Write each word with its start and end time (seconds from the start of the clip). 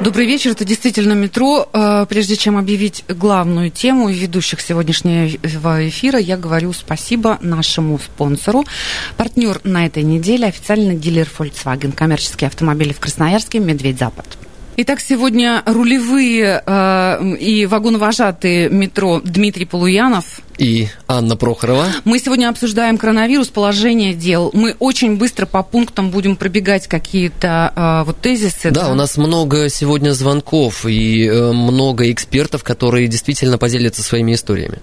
Добрый 0.00 0.24
вечер, 0.24 0.52
это 0.52 0.64
действительно 0.64 1.12
метро. 1.12 1.68
Э, 1.74 2.06
Прежде 2.08 2.34
чем 2.34 2.56
объявить 2.56 3.04
главную 3.06 3.70
тему 3.70 4.08
ведущих 4.08 4.62
сегодняшнего 4.62 5.88
эфира, 5.88 6.18
я 6.18 6.38
говорю 6.38 6.72
спасибо 6.72 7.36
нашему 7.42 7.98
спонсору. 7.98 8.64
Партнер 9.18 9.60
на 9.62 9.84
этой 9.84 10.02
неделе 10.02 10.46
официальный 10.46 10.96
дилер 10.96 11.28
Volkswagen, 11.38 11.92
коммерческие 11.92 12.48
автомобили 12.48 12.94
в 12.94 12.98
Красноярске, 12.98 13.58
Медведь 13.58 13.98
Запад. 13.98 14.26
Итак, 14.78 15.00
сегодня 15.00 15.62
рулевые 15.66 16.62
э, 16.64 17.36
и 17.38 17.66
вагоновожатые 17.66 18.70
метро 18.70 19.20
Дмитрий 19.22 19.66
Полуянов, 19.66 20.40
и 20.60 20.88
Анна 21.08 21.36
Прохорова. 21.36 21.86
Мы 22.04 22.18
сегодня 22.18 22.48
обсуждаем 22.50 22.98
коронавирус, 22.98 23.48
положение 23.48 24.12
дел. 24.12 24.50
Мы 24.52 24.76
очень 24.78 25.16
быстро 25.16 25.46
по 25.46 25.62
пунктам 25.62 26.10
будем 26.10 26.36
пробегать 26.36 26.86
какие-то 26.86 27.72
э, 27.74 28.04
вот 28.04 28.20
тезисы. 28.20 28.70
Да, 28.70 28.84
да, 28.84 28.92
у 28.92 28.94
нас 28.94 29.16
много 29.16 29.70
сегодня 29.70 30.12
звонков 30.12 30.84
и 30.84 31.26
э, 31.26 31.52
много 31.52 32.12
экспертов, 32.12 32.62
которые 32.62 33.08
действительно 33.08 33.56
поделятся 33.56 34.02
своими 34.02 34.34
историями. 34.34 34.78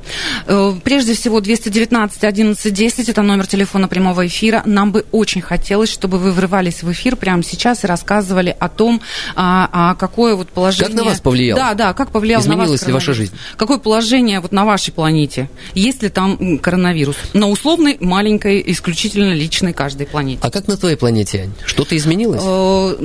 Э, 0.47 0.73
прежде 0.83 1.13
всего, 1.13 1.41
219 1.41 2.23
11 2.23 2.73
10 2.73 3.09
это 3.09 3.21
номер 3.21 3.45
телефона 3.45 3.87
прямого 3.87 4.25
эфира. 4.25 4.63
Нам 4.65 4.91
бы 4.91 5.05
очень 5.11 5.41
хотелось, 5.41 5.91
чтобы 5.91 6.17
вы 6.17 6.31
врывались 6.31 6.81
в 6.81 6.91
эфир 6.91 7.15
прямо 7.15 7.43
сейчас 7.43 7.83
и 7.83 7.87
рассказывали 7.87 8.55
о 8.59 8.67
том, 8.67 8.99
а, 9.35 9.69
а 9.71 9.95
какое 9.95 10.35
вот 10.35 10.49
положение... 10.49 10.87
Как 10.87 10.97
на 10.97 11.03
вас 11.03 11.21
повлиял? 11.21 11.55
Да, 11.55 11.75
да, 11.75 11.93
как 11.93 12.11
повлиял 12.11 12.41
Изменилась 12.41 12.67
на 12.67 12.71
вас 12.71 12.87
ли 12.87 12.93
ваша 12.93 13.13
жизнь? 13.13 13.35
Какое 13.57 13.77
положение 13.77 14.39
вот 14.39 14.51
на 14.51 14.65
вашей 14.65 14.91
планете? 14.91 15.49
Есть 15.73 16.03
ли 16.03 16.09
там 16.09 16.57
коронавирус. 16.59 17.15
На 17.33 17.47
условной, 17.47 17.97
маленькой, 17.99 18.63
исключительно 18.67 19.33
личной 19.33 19.73
каждой 19.73 20.07
планете. 20.07 20.39
А 20.43 20.49
как 20.49 20.67
на 20.67 20.77
твоей 20.77 20.95
планете, 20.95 21.43
Ань? 21.43 21.51
Что-то 21.65 21.95
изменилось? 21.95 22.41
Э, 22.43 22.95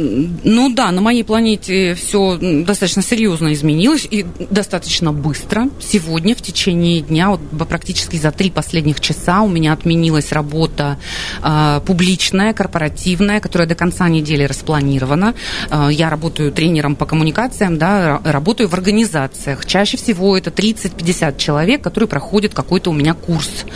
ну 0.44 0.74
да, 0.74 0.91
на 0.91 1.00
моей 1.00 1.24
планете 1.24 1.94
все 1.94 2.38
достаточно 2.41 3.02
серьезно 3.02 3.52
изменилось 3.52 4.06
и 4.10 4.24
достаточно 4.50 5.12
быстро. 5.12 5.69
Сегодня, 5.80 6.34
в 6.34 6.42
течение 6.42 7.00
дня, 7.00 7.30
вот 7.30 7.41
практически 7.69 8.16
за 8.16 8.30
три 8.32 8.50
последних 8.50 9.00
часа 9.00 9.42
у 9.42 9.48
меня 9.48 9.72
отменилась 9.72 10.32
работа 10.32 10.98
э, 11.42 11.80
публичная, 11.86 12.52
корпоративная, 12.52 13.41
которая 13.41 13.69
до 13.69 13.74
конца 13.74 14.08
недели 14.08 14.44
распланирована. 14.44 15.34
Э, 15.70 15.88
я 15.91 16.10
работаю 16.10 16.52
тренером 16.52 16.97
по 16.97 17.06
коммуникациям, 17.06 17.78
да, 17.78 18.20
работаю 18.24 18.69
в 18.69 18.74
организациях. 18.74 19.66
Чаще 19.66 19.97
всего 19.97 20.36
это 20.36 20.50
30-50 20.50 21.36
человек, 21.38 21.82
которые 21.82 22.08
проходят 22.08 22.52
проходит 22.53 22.72
какой-то 22.72 22.91
у 22.91 22.95
меня 22.95 23.14
курс. 23.14 23.67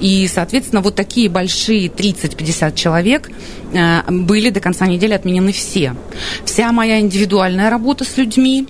И, 0.00 0.28
соответственно, 0.28 0.82
вот 0.82 0.94
такие 0.94 1.28
большие 1.28 1.88
30-50 1.88 2.74
человек 2.74 3.30
э, 3.72 4.02
были 4.10 4.50
до 4.50 4.60
конца 4.60 4.86
недели 4.86 5.14
отменены 5.14 5.52
все. 5.52 5.94
Вся 6.44 6.72
моя 6.72 7.00
индивидуальная 7.00 7.70
работа 7.70 8.04
с 8.04 8.16
людьми, 8.16 8.66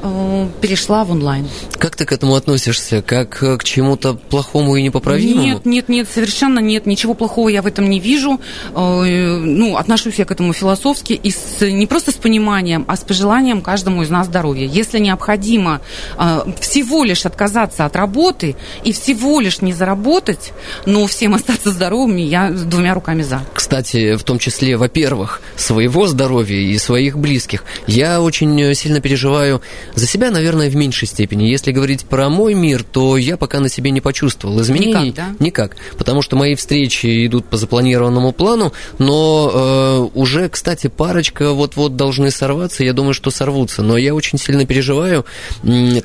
Э, 0.00 0.48
перешла 0.60 1.04
в 1.04 1.10
онлайн. 1.10 1.48
Как 1.78 1.96
ты 1.96 2.04
к 2.04 2.12
этому 2.12 2.34
относишься? 2.34 3.02
Как 3.02 3.30
к 3.30 3.64
чему-то 3.64 4.14
плохому 4.14 4.76
и 4.76 4.82
непоправимому? 4.82 5.42
Нет, 5.42 5.66
нет, 5.66 5.88
нет, 5.88 6.08
совершенно 6.12 6.60
нет. 6.60 6.86
Ничего 6.86 7.14
плохого 7.14 7.48
я 7.48 7.62
в 7.62 7.66
этом 7.66 7.90
не 7.90 7.98
вижу. 7.98 8.40
Э, 8.74 9.04
ну, 9.04 9.76
отношусь 9.76 10.16
я 10.16 10.24
к 10.24 10.30
этому 10.30 10.52
философски 10.52 11.12
и 11.14 11.30
с, 11.30 11.60
не 11.60 11.86
просто 11.86 12.12
с 12.12 12.14
пониманием, 12.14 12.84
а 12.86 12.96
с 12.96 13.00
пожеланием 13.00 13.60
каждому 13.60 14.02
из 14.02 14.10
нас 14.10 14.26
здоровья. 14.26 14.66
Если 14.66 14.98
необходимо 14.98 15.80
э, 16.16 16.44
всего 16.60 17.04
лишь 17.04 17.26
отказаться 17.26 17.84
от 17.84 17.96
работы 17.96 18.56
и 18.84 18.92
всего 18.92 19.40
лишь 19.40 19.62
не 19.62 19.72
заработать, 19.72 20.52
но 20.86 21.06
всем 21.06 21.34
остаться 21.34 21.70
здоровыми, 21.70 22.20
я 22.20 22.50
двумя 22.50 22.94
руками 22.94 23.22
за. 23.22 23.40
Кстати, 23.52 24.16
в 24.16 24.22
том 24.22 24.38
числе, 24.38 24.76
во-первых, 24.76 25.40
своего 25.56 26.06
здоровья 26.06 26.58
и 26.58 26.78
своих 26.78 27.18
близких. 27.18 27.64
Я 27.86 28.20
очень 28.20 28.74
сильно 28.74 29.00
переживаю 29.00 29.47
переживаю 29.48 29.62
за 29.94 30.06
себя, 30.06 30.30
наверное, 30.30 30.70
в 30.70 30.76
меньшей 30.76 31.08
степени. 31.08 31.44
Если 31.44 31.72
говорить 31.72 32.04
про 32.04 32.28
мой 32.28 32.54
мир, 32.54 32.84
то 32.84 33.16
я 33.16 33.36
пока 33.36 33.60
на 33.60 33.68
себе 33.68 33.90
не 33.90 34.00
почувствовал 34.00 34.60
изменений. 34.60 35.08
Никак, 35.08 35.14
да? 35.14 35.44
Никак. 35.44 35.76
Потому 35.96 36.22
что 36.22 36.36
мои 36.36 36.54
встречи 36.54 37.26
идут 37.26 37.46
по 37.46 37.56
запланированному 37.56 38.32
плану, 38.32 38.72
но 38.98 39.50
э, 39.52 40.18
уже, 40.18 40.48
кстати, 40.48 40.88
парочка 40.88 41.52
вот-вот 41.52 41.96
должны 41.96 42.30
сорваться. 42.30 42.84
Я 42.84 42.92
думаю, 42.92 43.14
что 43.14 43.30
сорвутся. 43.30 43.82
Но 43.82 43.96
я 43.96 44.14
очень 44.14 44.38
сильно 44.38 44.66
переживаю 44.66 45.24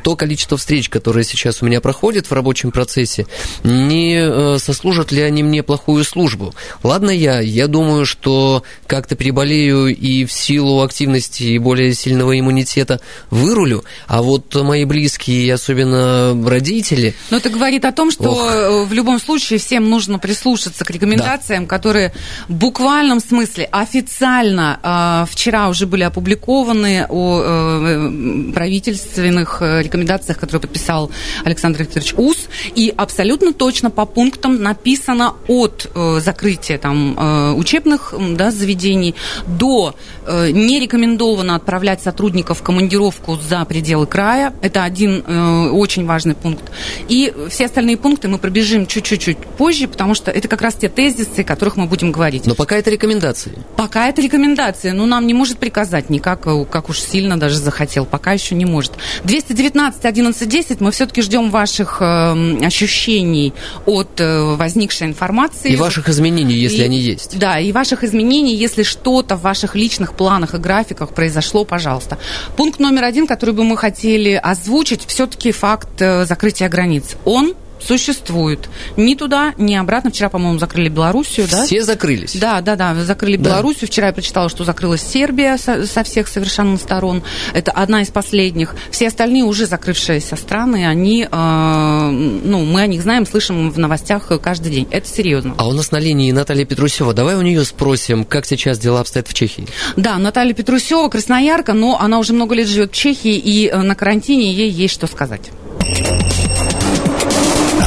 то 0.03 0.15
количество 0.15 0.57
встреч, 0.57 0.89
которые 0.89 1.23
сейчас 1.23 1.61
у 1.61 1.65
меня 1.65 1.81
проходят 1.81 2.27
в 2.27 2.31
рабочем 2.31 2.71
процессе, 2.71 3.25
не 3.63 4.15
э, 4.15 4.57
сослужат 4.59 5.11
ли 5.11 5.21
они 5.21 5.43
мне 5.43 5.63
плохую 5.63 6.03
службу. 6.03 6.53
Ладно 6.83 7.09
я, 7.09 7.39
я 7.39 7.67
думаю, 7.67 8.05
что 8.05 8.63
как-то 8.87 9.15
переболею 9.15 9.87
и 9.87 10.25
в 10.25 10.31
силу 10.31 10.81
активности 10.81 11.43
и 11.43 11.57
более 11.57 11.93
сильного 11.93 12.37
иммунитета 12.39 12.99
вырулю, 13.33 13.83
а 14.07 14.21
вот 14.21 14.53
мои 14.55 14.85
близкие, 14.85 15.53
особенно 15.53 16.37
родители... 16.47 17.15
Но 17.31 17.37
это 17.37 17.49
говорит 17.49 17.83
о 17.85 17.91
том, 17.91 18.11
что 18.11 18.29
Ох. 18.29 18.51
Э, 18.53 18.85
в 18.85 18.93
любом 18.93 19.19
случае 19.19 19.59
всем 19.59 19.89
нужно 19.89 20.19
прислушаться 20.19 20.85
к 20.85 20.91
рекомендациям, 20.91 21.63
да. 21.63 21.69
которые 21.69 22.13
в 22.47 22.53
буквальном 22.53 23.19
смысле 23.19 23.67
официально 23.71 24.79
э, 24.83 25.31
вчера 25.31 25.69
уже 25.69 25.87
были 25.87 26.03
опубликованы 26.03 27.05
о 27.09 27.41
э, 27.43 28.51
правительственных 28.53 29.61
рекомендациях, 29.61 30.37
которые 30.37 30.61
подписал 30.61 31.11
Александр 31.43 31.81
Викторович 31.81 32.13
Ус, 32.17 32.37
и 32.75 32.93
абсолютно 32.95 33.53
точно 33.53 33.89
по 33.89 34.05
пунктам 34.05 34.61
написано 34.61 35.33
от 35.47 35.89
закрытия 36.19 36.77
там, 36.77 37.57
учебных 37.57 38.13
да, 38.35 38.51
заведений 38.51 39.15
до 39.47 39.95
не 40.27 40.79
рекомендовано 40.79 41.55
отправлять 41.55 42.01
сотрудников 42.01 42.59
в 42.59 42.63
командировку 42.63 43.22
доставку 43.23 43.37
за 43.37 43.65
пределы 43.65 44.05
края. 44.05 44.53
Это 44.61 44.83
один 44.83 45.23
э, 45.25 45.69
очень 45.69 46.05
важный 46.05 46.35
пункт. 46.35 46.63
И 47.09 47.33
все 47.49 47.65
остальные 47.65 47.97
пункты 47.97 48.27
мы 48.27 48.37
пробежим 48.37 48.85
чуть-чуть 48.85 49.37
позже, 49.57 49.87
потому 49.87 50.15
что 50.15 50.31
это 50.31 50.47
как 50.47 50.61
раз 50.61 50.75
те 50.75 50.89
тезисы, 50.89 51.39
о 51.39 51.43
которых 51.43 51.77
мы 51.77 51.85
будем 51.85 52.11
говорить. 52.11 52.45
Но 52.45 52.55
пока 52.55 52.75
это 52.75 52.89
рекомендации. 52.89 53.53
Пока 53.75 54.07
это 54.09 54.21
рекомендации. 54.21 54.91
Ну, 54.91 55.05
нам 55.05 55.27
не 55.27 55.33
может 55.33 55.57
приказать 55.57 56.09
никак, 56.09 56.47
э, 56.47 56.65
как 56.69 56.89
уж 56.89 56.99
сильно 56.99 57.39
даже 57.39 57.57
захотел. 57.57 58.05
Пока 58.05 58.33
еще 58.33 58.55
не 58.55 58.65
может. 58.65 58.93
219 59.23 60.05
11 60.05 60.49
10 60.49 60.81
мы 60.81 60.91
все-таки 60.91 61.21
ждем 61.21 61.49
ваших 61.49 61.97
э, 62.01 62.65
ощущений 62.65 63.53
от 63.85 64.19
э, 64.19 64.55
возникшей 64.55 65.07
информации. 65.07 65.71
И 65.71 65.75
ваших 65.75 66.09
изменений, 66.09 66.55
если 66.55 66.81
и, 66.81 66.85
они 66.85 66.99
есть. 66.99 67.37
Да, 67.39 67.59
и 67.59 67.71
ваших 67.71 68.03
изменений, 68.03 68.55
если 68.55 68.83
что-то 68.83 69.35
в 69.35 69.41
ваших 69.41 69.75
личных 69.75 70.13
планах 70.13 70.53
и 70.53 70.57
графиках 70.57 71.09
произошло, 71.13 71.65
пожалуйста. 71.65 72.17
Пункт 72.55 72.79
номер 72.79 73.03
один 73.03 73.12
один, 73.13 73.27
который 73.27 73.53
бы 73.53 73.63
мы 73.63 73.77
хотели 73.77 74.33
озвучить, 74.33 75.05
все-таки 75.05 75.51
факт 75.51 76.01
э, 76.01 76.25
закрытия 76.25 76.67
границ. 76.67 77.15
Он 77.25 77.53
существует. 77.85 78.69
Ни 78.97 79.15
туда, 79.15 79.53
ни 79.57 79.75
обратно. 79.75 80.11
Вчера, 80.11 80.29
по-моему, 80.29 80.59
закрыли 80.59 80.89
Белоруссию, 80.89 81.47
да? 81.49 81.65
Все 81.65 81.83
закрылись. 81.83 82.35
Да, 82.35 82.61
да, 82.61 82.75
да, 82.75 82.95
закрыли 83.03 83.37
да. 83.37 83.51
Белоруссию. 83.51 83.87
Вчера 83.87 84.07
я 84.07 84.13
прочитала, 84.13 84.49
что 84.49 84.63
закрылась 84.63 85.01
Сербия 85.01 85.57
со, 85.57 85.85
со 85.85 86.03
всех 86.03 86.27
совершенно 86.27 86.77
сторон. 86.77 87.23
Это 87.53 87.71
одна 87.71 88.01
из 88.01 88.09
последних. 88.09 88.75
Все 88.91 89.07
остальные 89.07 89.43
уже 89.43 89.65
закрывшиеся 89.65 90.35
страны, 90.35 90.87
они, 90.87 91.27
э, 91.29 92.09
ну, 92.09 92.65
мы 92.65 92.81
о 92.81 92.87
них 92.87 93.01
знаем, 93.01 93.25
слышим 93.25 93.71
в 93.71 93.79
новостях 93.79 94.31
каждый 94.41 94.71
день. 94.71 94.87
Это 94.91 95.07
серьезно. 95.07 95.55
А 95.57 95.67
у 95.67 95.73
нас 95.73 95.91
на 95.91 95.97
линии 95.97 96.31
Наталья 96.31 96.65
Петрусева. 96.65 97.13
Давай 97.13 97.35
у 97.35 97.41
нее 97.41 97.63
спросим, 97.63 98.25
как 98.25 98.45
сейчас 98.45 98.79
дела 98.79 99.01
обстоят 99.01 99.27
в 99.27 99.33
Чехии. 99.33 99.67
Да, 99.95 100.17
Наталья 100.17 100.53
Петрусева, 100.53 101.09
красноярка, 101.09 101.73
но 101.73 101.99
она 101.99 102.19
уже 102.19 102.33
много 102.33 102.55
лет 102.55 102.67
живет 102.67 102.91
в 102.91 102.95
Чехии, 102.95 103.35
и 103.35 103.67
э, 103.67 103.81
на 103.81 103.95
карантине 103.95 104.53
ей 104.53 104.69
есть 104.69 104.93
что 104.93 105.07
сказать. 105.07 105.51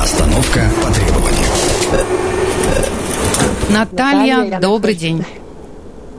Остановка 0.07 0.61
по 0.85 0.95
требованию. 0.95 1.49
Наталья, 3.69 4.37
Наталья 4.37 4.61
добрый 4.61 4.95
день. 4.95 5.25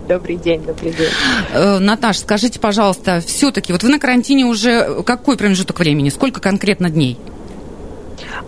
Добрый 0.09 0.35
день, 0.35 0.61
добрый 0.61 0.91
день. 0.91 1.07
Э, 1.53 1.79
Наташ, 1.79 2.17
скажите, 2.17 2.59
пожалуйста, 2.59 3.23
все-таки, 3.25 3.71
вот 3.71 3.83
вы 3.83 3.89
на 3.89 3.97
карантине 3.97 4.43
уже 4.43 5.03
какой 5.03 5.37
промежуток 5.37 5.79
времени? 5.79 6.09
Сколько 6.09 6.41
конкретно 6.41 6.89
дней? 6.89 7.17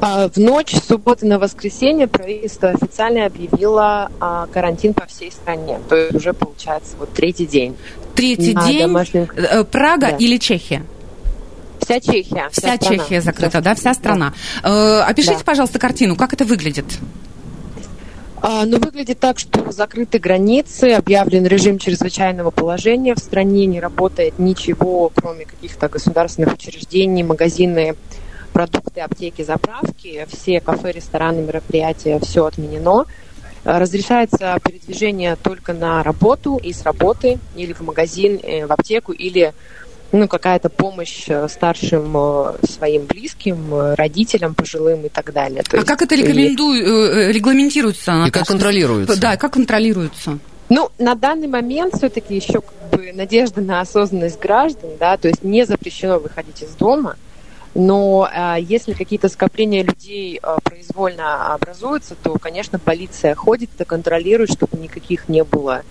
А, 0.01 0.27
в 0.27 0.36
ночь 0.36 0.75
с 0.75 0.86
субботы 0.86 1.25
на 1.25 1.39
воскресенье 1.39 2.07
правительство 2.07 2.71
официально 2.71 3.25
объявило 3.25 4.12
а, 4.19 4.45
карантин 4.47 4.94
по 4.94 5.06
всей 5.06 5.31
стране. 5.31 5.80
То 5.88 5.95
есть 5.95 6.15
уже 6.15 6.33
получается 6.33 6.97
вот 7.00 7.13
третий 7.13 7.45
день. 7.45 7.77
Третий 8.13 8.53
день? 8.68 8.81
Домашнем... 8.81 9.30
Э, 9.38 9.63
Прага 9.63 10.09
да. 10.12 10.18
или 10.18 10.35
Чехия? 10.35 10.83
Вся 11.89 12.00
Чехия. 12.00 12.50
Вся, 12.51 12.77
вся 12.77 12.77
Чехия 12.77 13.19
закрыта, 13.19 13.62
да, 13.62 13.74
вся 13.74 13.95
страна. 13.95 14.31
Да. 14.62 14.69
Э, 14.69 15.09
опишите, 15.09 15.39
да. 15.39 15.44
пожалуйста, 15.44 15.80
картину, 15.80 16.15
как 16.15 16.33
это 16.33 16.45
выглядит? 16.45 16.86
А, 18.44 18.63
ну, 18.65 18.77
выглядит 18.77 19.19
так, 19.19 19.39
что 19.39 19.71
закрыты 19.71 20.19
границы, 20.19 20.91
объявлен 20.91 21.47
режим 21.47 21.80
чрезвычайного 21.80 22.51
положения. 22.51 23.15
В 23.15 23.18
стране 23.18 23.65
не 23.65 23.80
работает 23.80 24.38
ничего, 24.38 25.12
кроме 25.15 25.45
каких-то 25.45 25.89
государственных 25.89 26.53
учреждений, 26.53 27.24
магазины, 27.24 27.95
продукты, 28.53 29.01
аптеки, 29.01 29.42
заправки. 29.42 30.27
Все 30.31 30.62
кафе, 30.62 30.92
рестораны, 30.92 31.42
мероприятия, 31.42 32.19
все 32.19 32.45
отменено. 32.45 33.06
Разрешается 33.63 34.59
передвижение 34.63 35.35
только 35.42 35.74
на 35.74 36.03
работу 36.03 36.59
и 36.62 36.71
с 36.71 36.83
работы, 36.83 37.39
или 37.56 37.74
в 37.74 37.81
магазин, 37.81 38.39
э, 38.44 38.68
в 38.68 38.71
аптеку, 38.71 39.12
или 39.12 39.53
ну, 40.11 40.27
какая-то 40.27 40.69
помощь 40.69 41.25
э, 41.27 41.47
старшим 41.47 42.15
э, 42.15 42.53
своим 42.67 43.06
близким, 43.06 43.73
э, 43.73 43.95
родителям, 43.95 44.56
пожилым 44.56 45.06
и 45.06 45.09
так 45.09 45.31
далее. 45.33 45.63
То 45.63 45.71
а 45.73 45.75
есть, 45.77 45.88
как 45.88 46.01
это 46.01 46.15
рекоменду... 46.15 46.73
и... 46.73 47.31
регламентируется? 47.31 48.25
И 48.27 48.31
как 48.31 48.47
контролируется? 48.47 49.19
Да, 49.19 49.38
как 49.38 49.53
контролируется? 49.53 50.39
Ну, 50.69 50.89
на 51.00 51.15
данный 51.15 51.47
момент 51.47 51.95
все-таки 51.95 52.35
еще 52.35 52.61
как 52.61 52.89
бы 52.91 53.11
надежда 53.13 53.61
на 53.61 53.81
осознанность 53.81 54.39
граждан, 54.39 54.91
да, 55.00 55.17
то 55.17 55.27
есть 55.27 55.44
не 55.44 55.65
запрещено 55.65 56.19
выходить 56.19 56.61
из 56.61 56.69
дома, 56.75 57.15
но 57.73 58.29
э, 58.31 58.57
если 58.61 58.94
какие-то 58.94 59.29
скопления 59.29 59.83
людей 59.83 60.39
э, 60.41 60.57
произвольно 60.63 61.53
образуются, 61.53 62.15
то, 62.21 62.38
конечно, 62.39 62.79
полиция 62.79 63.35
ходит 63.35 63.69
и 63.79 63.83
контролирует, 63.83 64.51
чтобы 64.51 64.77
никаких 64.77 65.29
не 65.29 65.44
было 65.44 65.83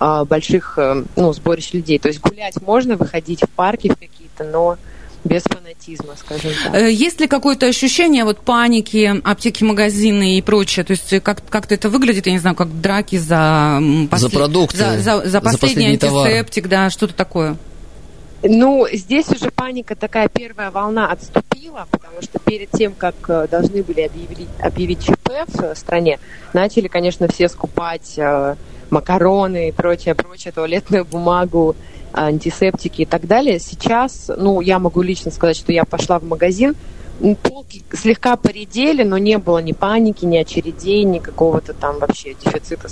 больших 0.00 0.78
э, 0.78 1.04
ну, 1.16 1.32
сборищ 1.32 1.72
людей. 1.72 1.98
То 1.98 2.08
есть 2.08 2.20
гулять 2.20 2.60
можно, 2.62 2.96
выходить 2.96 3.42
в 3.42 3.48
парки 3.50 3.88
в 3.88 3.98
какие-то, 3.98 4.44
но 4.44 4.78
без 5.24 5.42
фанатизма, 5.42 6.14
скажем 6.16 6.52
так. 6.64 6.74
Э, 6.74 6.90
есть 6.90 7.20
ли 7.20 7.26
какое-то 7.26 7.66
ощущение 7.66 8.24
вот 8.24 8.40
паники, 8.40 9.20
аптеки, 9.22 9.62
магазины 9.62 10.38
и 10.38 10.42
прочее? 10.42 10.84
То 10.84 10.92
есть 10.92 11.22
как, 11.22 11.46
как-то 11.48 11.74
это 11.74 11.88
выглядит, 11.90 12.26
я 12.26 12.32
не 12.32 12.38
знаю, 12.38 12.56
как 12.56 12.80
драки 12.80 13.16
за... 13.16 13.80
Послед... 14.10 14.30
За 14.32 14.38
продукты, 14.38 14.76
за, 14.78 14.98
за, 14.98 15.28
за 15.28 15.40
последний, 15.40 15.98
за 15.98 16.06
антисептик, 16.06 16.64
товар. 16.64 16.84
да, 16.86 16.90
что-то 16.90 17.14
такое? 17.14 17.56
Ну, 18.42 18.86
здесь 18.90 19.28
уже 19.28 19.50
паника 19.50 19.94
такая 19.94 20.28
первая 20.28 20.70
волна 20.70 21.10
отступила, 21.12 21.86
потому 21.90 22.22
что 22.22 22.38
перед 22.38 22.70
тем, 22.70 22.94
как 22.96 23.14
э, 23.28 23.46
должны 23.50 23.82
были 23.82 24.00
объявить, 24.00 24.48
объявить 24.60 25.04
ЧП 25.04 25.30
в 25.46 25.74
стране, 25.74 26.18
начали, 26.54 26.88
конечно, 26.88 27.28
все 27.28 27.50
скупать 27.50 28.18
макароны 28.90 29.68
и 29.68 29.72
прочее, 29.72 30.14
прочее, 30.14 30.52
туалетную 30.52 31.04
бумагу, 31.04 31.76
антисептики 32.12 33.02
и 33.02 33.06
так 33.06 33.26
далее. 33.26 33.58
Сейчас, 33.58 34.30
ну, 34.36 34.60
я 34.60 34.78
могу 34.78 35.02
лично 35.02 35.30
сказать, 35.30 35.56
что 35.56 35.72
я 35.72 35.84
пошла 35.84 36.18
в 36.18 36.24
магазин, 36.24 36.74
полки 37.42 37.82
слегка 37.92 38.36
поредели, 38.36 39.02
но 39.02 39.18
не 39.18 39.38
было 39.38 39.58
ни 39.58 39.72
паники, 39.72 40.24
ни 40.24 40.36
очередей, 40.36 41.04
ни 41.04 41.18
какого-то 41.18 41.74
там 41.74 41.98
вообще 41.98 42.34
дефицита. 42.34 42.88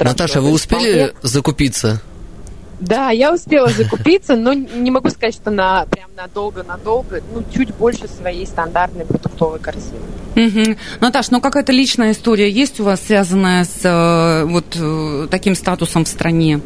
Наташа, 0.00 0.40
вы 0.40 0.50
успели 0.50 1.14
закупиться? 1.22 2.02
Да, 2.80 3.10
я 3.10 3.32
успела 3.32 3.68
закупиться, 3.68 4.36
но 4.36 4.52
не 4.52 4.90
могу 4.90 5.08
сказать, 5.10 5.34
что 5.34 5.50
на 5.50 5.86
прям 5.86 6.10
надолго-надолго, 6.16 7.22
ну, 7.32 7.44
чуть 7.54 7.74
больше 7.74 8.08
своей 8.08 8.46
стандартной 8.46 9.04
продуктовой 9.04 9.60
корзины. 9.60 10.00
Угу. 10.34 10.76
Наташ, 11.00 11.30
ну 11.30 11.40
какая-то 11.40 11.72
личная 11.72 12.12
история 12.12 12.50
есть 12.50 12.80
у 12.80 12.84
вас, 12.84 13.00
связанная 13.02 13.64
с 13.64 13.80
э, 13.84 14.44
вот 14.44 14.64
э, 14.74 15.28
таким 15.30 15.54
статусом 15.54 16.04
в 16.04 16.08
стране? 16.08 16.60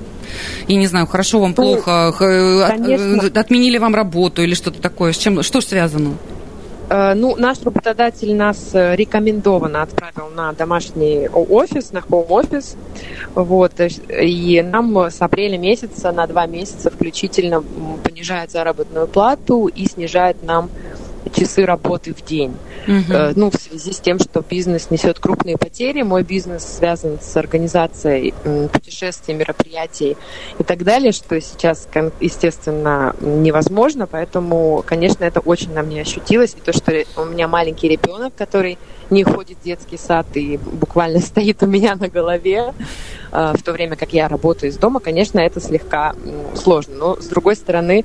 Я 0.68 0.76
не 0.76 0.86
знаю, 0.86 1.06
хорошо 1.06 1.40
вам, 1.40 1.50
ну, 1.50 1.54
плохо, 1.54 2.14
конечно. 2.18 3.40
отменили 3.40 3.78
вам 3.78 3.94
работу 3.94 4.42
или 4.42 4.54
что-то 4.54 4.80
такое? 4.80 5.12
С 5.12 5.18
чем, 5.18 5.42
что 5.42 5.60
связано? 5.60 6.14
Э, 6.88 7.14
ну, 7.14 7.36
наш 7.36 7.62
работодатель 7.62 8.34
нас 8.34 8.70
э, 8.74 8.94
рекомендованно 8.94 9.82
отправил 9.82 10.30
на 10.30 10.52
домашний 10.52 11.28
офис, 11.28 11.92
на 11.92 12.00
хоум-офис. 12.00 12.76
Вот, 13.34 13.72
и 13.80 14.62
нам 14.62 14.96
с 14.96 15.20
апреля 15.20 15.58
месяца 15.58 16.12
на 16.12 16.26
два 16.26 16.46
месяца 16.46 16.90
включительно 16.90 17.62
понижает 18.02 18.50
заработную 18.50 19.06
плату 19.06 19.66
и 19.66 19.86
снижает 19.86 20.42
нам 20.42 20.70
часы 21.36 21.64
работы 21.64 22.14
в 22.14 22.24
день. 22.24 22.56
Uh-huh. 22.86 23.32
Ну, 23.36 23.50
в 23.50 23.54
связи 23.54 23.92
с 23.92 24.00
тем, 24.00 24.18
что 24.18 24.42
бизнес 24.48 24.90
несет 24.90 25.18
крупные 25.18 25.56
потери, 25.56 26.02
мой 26.02 26.22
бизнес 26.22 26.64
связан 26.64 27.18
с 27.20 27.36
организацией 27.36 28.34
путешествий, 28.72 29.34
мероприятий 29.34 30.16
и 30.58 30.62
так 30.62 30.84
далее, 30.84 31.12
что 31.12 31.40
сейчас, 31.40 31.88
естественно, 32.20 33.14
невозможно, 33.20 34.06
поэтому, 34.06 34.82
конечно, 34.86 35.24
это 35.24 35.40
очень 35.40 35.72
на 35.72 35.82
мне 35.82 36.02
ощутилось. 36.02 36.54
И 36.54 36.60
то, 36.60 36.72
что 36.72 37.04
у 37.16 37.24
меня 37.24 37.48
маленький 37.48 37.88
ребенок, 37.88 38.34
который 38.36 38.78
не 39.10 39.24
ходит 39.24 39.58
в 39.58 39.64
детский 39.64 39.96
сад 39.96 40.26
и 40.34 40.56
буквально 40.56 41.20
стоит 41.20 41.62
у 41.62 41.66
меня 41.66 41.96
на 41.96 42.08
голове, 42.08 42.74
э, 43.32 43.52
в 43.56 43.62
то 43.62 43.72
время 43.72 43.96
как 43.96 44.12
я 44.12 44.28
работаю 44.28 44.70
из 44.70 44.76
дома, 44.76 45.00
конечно, 45.00 45.38
это 45.38 45.60
слегка 45.60 46.14
сложно. 46.54 46.94
Но, 46.96 47.16
с 47.16 47.26
другой 47.26 47.56
стороны, 47.56 48.04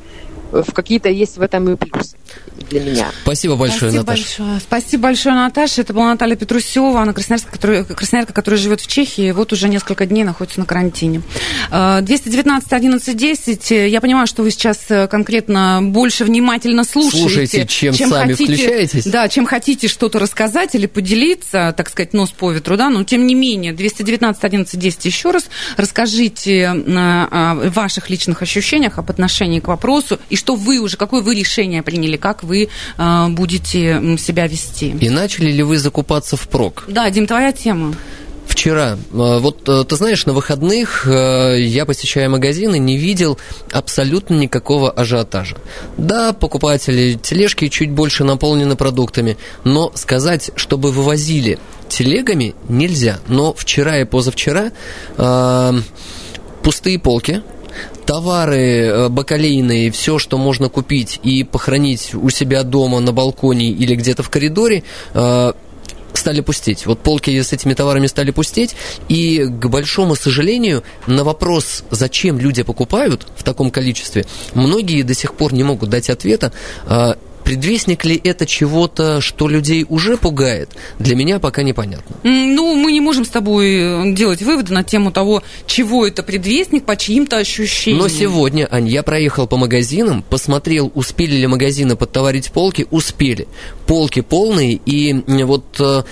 в 0.51 0.73
какие-то 0.73 1.09
есть 1.09 1.37
в 1.37 1.41
этом 1.41 1.69
и 1.69 1.75
плюсы 1.75 2.17
для 2.69 2.81
меня. 2.81 3.11
Спасибо 3.23 3.55
большое, 3.55 3.91
Спасибо 3.91 4.03
Наташа. 4.03 4.43
Большое. 4.43 4.59
Спасибо 4.59 5.03
большое, 5.03 5.35
Наташа. 5.35 5.81
Это 5.81 5.93
была 5.93 6.11
Наталья 6.11 6.35
Петрусева, 6.35 7.01
она 7.01 7.13
красноярка, 7.13 7.51
которая, 7.51 7.83
красноярка, 7.83 8.33
которая 8.33 8.59
живет 8.59 8.81
в 8.81 8.87
Чехии, 8.87 9.29
и 9.29 9.31
вот 9.31 9.53
уже 9.53 9.69
несколько 9.69 10.05
дней 10.05 10.23
находится 10.23 10.59
на 10.59 10.65
карантине. 10.65 11.21
219 11.69 12.73
11 12.73 13.17
10. 13.17 13.71
Я 13.71 14.01
понимаю, 14.01 14.27
что 14.27 14.43
вы 14.43 14.51
сейчас 14.51 14.79
э, 14.89 15.07
конкретно 15.07 15.79
больше 15.81 16.23
внимательно 16.23 16.83
слушаете. 16.83 17.19
Слушаете, 17.19 17.67
чем, 17.67 17.93
чем 17.93 18.09
сами 18.09 18.31
хотите, 18.31 18.53
включаетесь. 18.53 19.05
Да, 19.05 19.27
чем 19.27 19.45
хотите 19.45 19.87
что-то 19.87 20.19
рассказать 20.19 20.75
или 20.75 20.85
поделиться, 20.85 21.73
так 21.75 21.89
сказать, 21.89 22.13
нос 22.13 22.31
по 22.31 22.51
ветру, 22.51 22.77
да, 22.77 22.89
но 22.89 23.03
тем 23.03 23.27
не 23.27 23.35
менее, 23.35 23.73
219 23.73 24.43
11 24.43 24.79
10 24.79 25.05
еще 25.05 25.31
раз 25.31 25.45
расскажите 25.77 26.67
о 26.67 27.69
ваших 27.69 28.09
личных 28.09 28.41
ощущениях 28.41 28.97
об 28.97 29.09
отношении 29.09 29.59
к 29.59 29.67
вопросу 29.67 30.19
и 30.29 30.35
что 30.41 30.55
вы 30.55 30.79
уже, 30.79 30.97
какое 30.97 31.21
вы 31.21 31.35
решение 31.35 31.83
приняли, 31.83 32.17
как 32.17 32.43
вы 32.43 32.67
э, 32.97 33.27
будете 33.29 34.17
себя 34.17 34.47
вести. 34.47 34.89
И 34.99 35.09
начали 35.09 35.51
ли 35.51 35.61
вы 35.61 35.77
закупаться 35.77 36.35
в 36.35 36.47
прок? 36.49 36.85
Да, 36.87 37.07
Дим, 37.11 37.27
твоя 37.27 37.51
тема. 37.51 37.93
Вчера, 38.47 38.93
э, 38.93 38.97
вот 39.11 39.69
э, 39.69 39.83
ты 39.87 39.95
знаешь, 39.95 40.25
на 40.25 40.33
выходных 40.33 41.07
э, 41.07 41.61
я, 41.61 41.85
посещая 41.85 42.27
магазины, 42.27 42.79
не 42.79 42.97
видел 42.97 43.37
абсолютно 43.71 44.33
никакого 44.33 44.89
ажиотажа. 44.89 45.57
Да, 45.97 46.33
покупатели 46.33 47.19
тележки 47.21 47.67
чуть 47.67 47.91
больше 47.91 48.23
наполнены 48.23 48.75
продуктами, 48.75 49.37
но 49.63 49.91
сказать, 49.93 50.49
чтобы 50.55 50.91
вывозили 50.91 51.59
телегами 51.87 52.55
нельзя. 52.67 53.19
Но 53.27 53.53
вчера 53.53 53.99
и 53.99 54.05
позавчера 54.05 54.71
э, 55.17 55.73
пустые 56.63 56.97
полки, 56.97 57.43
товары 58.05 58.57
э, 58.57 59.09
бакалейные, 59.09 59.91
все, 59.91 60.19
что 60.19 60.37
можно 60.37 60.69
купить 60.69 61.19
и 61.23 61.43
похоронить 61.43 62.13
у 62.13 62.29
себя 62.29 62.63
дома 62.63 62.99
на 62.99 63.11
балконе 63.11 63.69
или 63.69 63.95
где-то 63.95 64.23
в 64.23 64.29
коридоре, 64.29 64.83
э, 65.13 65.53
стали 66.13 66.41
пустеть. 66.41 66.85
Вот 66.85 66.99
полки 66.99 67.41
с 67.41 67.53
этими 67.53 67.73
товарами 67.73 68.07
стали 68.07 68.31
пустеть, 68.31 68.75
и, 69.07 69.45
к 69.45 69.67
большому 69.67 70.15
сожалению, 70.15 70.83
на 71.07 71.23
вопрос, 71.23 71.83
зачем 71.89 72.37
люди 72.37 72.63
покупают 72.63 73.25
в 73.35 73.43
таком 73.43 73.71
количестве, 73.71 74.25
многие 74.53 75.01
до 75.03 75.13
сих 75.13 75.33
пор 75.33 75.53
не 75.53 75.63
могут 75.63 75.89
дать 75.89 76.09
ответа. 76.09 76.51
Предвестник 77.43 78.05
ли 78.05 78.19
это 78.23 78.45
чего-то, 78.45 79.21
что 79.21 79.47
людей 79.47 79.85
уже 79.87 80.17
пугает? 80.17 80.69
Для 80.99 81.15
меня 81.15 81.39
пока 81.39 81.63
непонятно. 81.63 82.15
Ну, 82.23 82.75
мы 82.75 82.91
не 82.91 83.01
можем 83.01 83.25
с 83.25 83.29
тобой 83.29 83.75
э, 83.75 84.13
делать 84.13 84.41
выводы 84.41 84.73
на 84.73 84.83
тему 84.83 85.11
того, 85.11 85.43
чего 85.65 86.05
это 86.05 86.23
предвестник, 86.23 86.85
по 86.85 86.95
чьим-то 86.95 87.37
ощущениям. 87.37 88.01
Но 88.01 88.07
сегодня, 88.09 88.67
Ань, 88.71 88.87
я 88.87 89.03
проехал 89.03 89.47
по 89.47 89.57
магазинам, 89.57 90.23
посмотрел, 90.29 90.91
успели 90.95 91.35
ли 91.35 91.47
магазины 91.47 91.95
подтоварить 91.95 92.51
полки, 92.51 92.87
успели. 92.91 93.47
Полки 93.85 94.21
полные, 94.21 94.73
и 94.73 95.13
вот 95.43 95.65
э, 95.79 96.03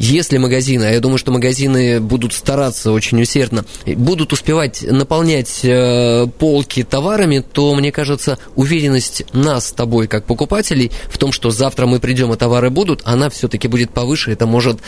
если 0.00 0.38
магазины, 0.38 0.84
а 0.84 0.90
я 0.90 1.00
думаю, 1.00 1.18
что 1.18 1.30
магазины 1.30 2.00
будут 2.00 2.32
стараться 2.32 2.90
очень 2.90 3.20
усердно, 3.20 3.66
будут 3.84 4.32
успевать 4.32 4.82
наполнять 4.82 5.60
э, 5.62 6.26
полки 6.38 6.82
товарами, 6.82 7.40
то, 7.40 7.74
мне 7.74 7.92
кажется, 7.92 8.38
уверенность 8.56 9.24
нас 9.34 9.68
с 9.68 9.72
тобой, 9.72 10.08
как 10.08 10.24
покупателей, 10.24 10.90
в 11.08 11.18
том, 11.18 11.32
что 11.32 11.50
завтра 11.50 11.84
мы 11.84 12.00
придем, 12.00 12.32
и 12.32 12.36
товары 12.38 12.70
будут, 12.70 13.02
она 13.04 13.28
все-таки 13.28 13.68
будет 13.68 13.90
повыше. 13.90 14.32
Это 14.32 14.46
может 14.46 14.78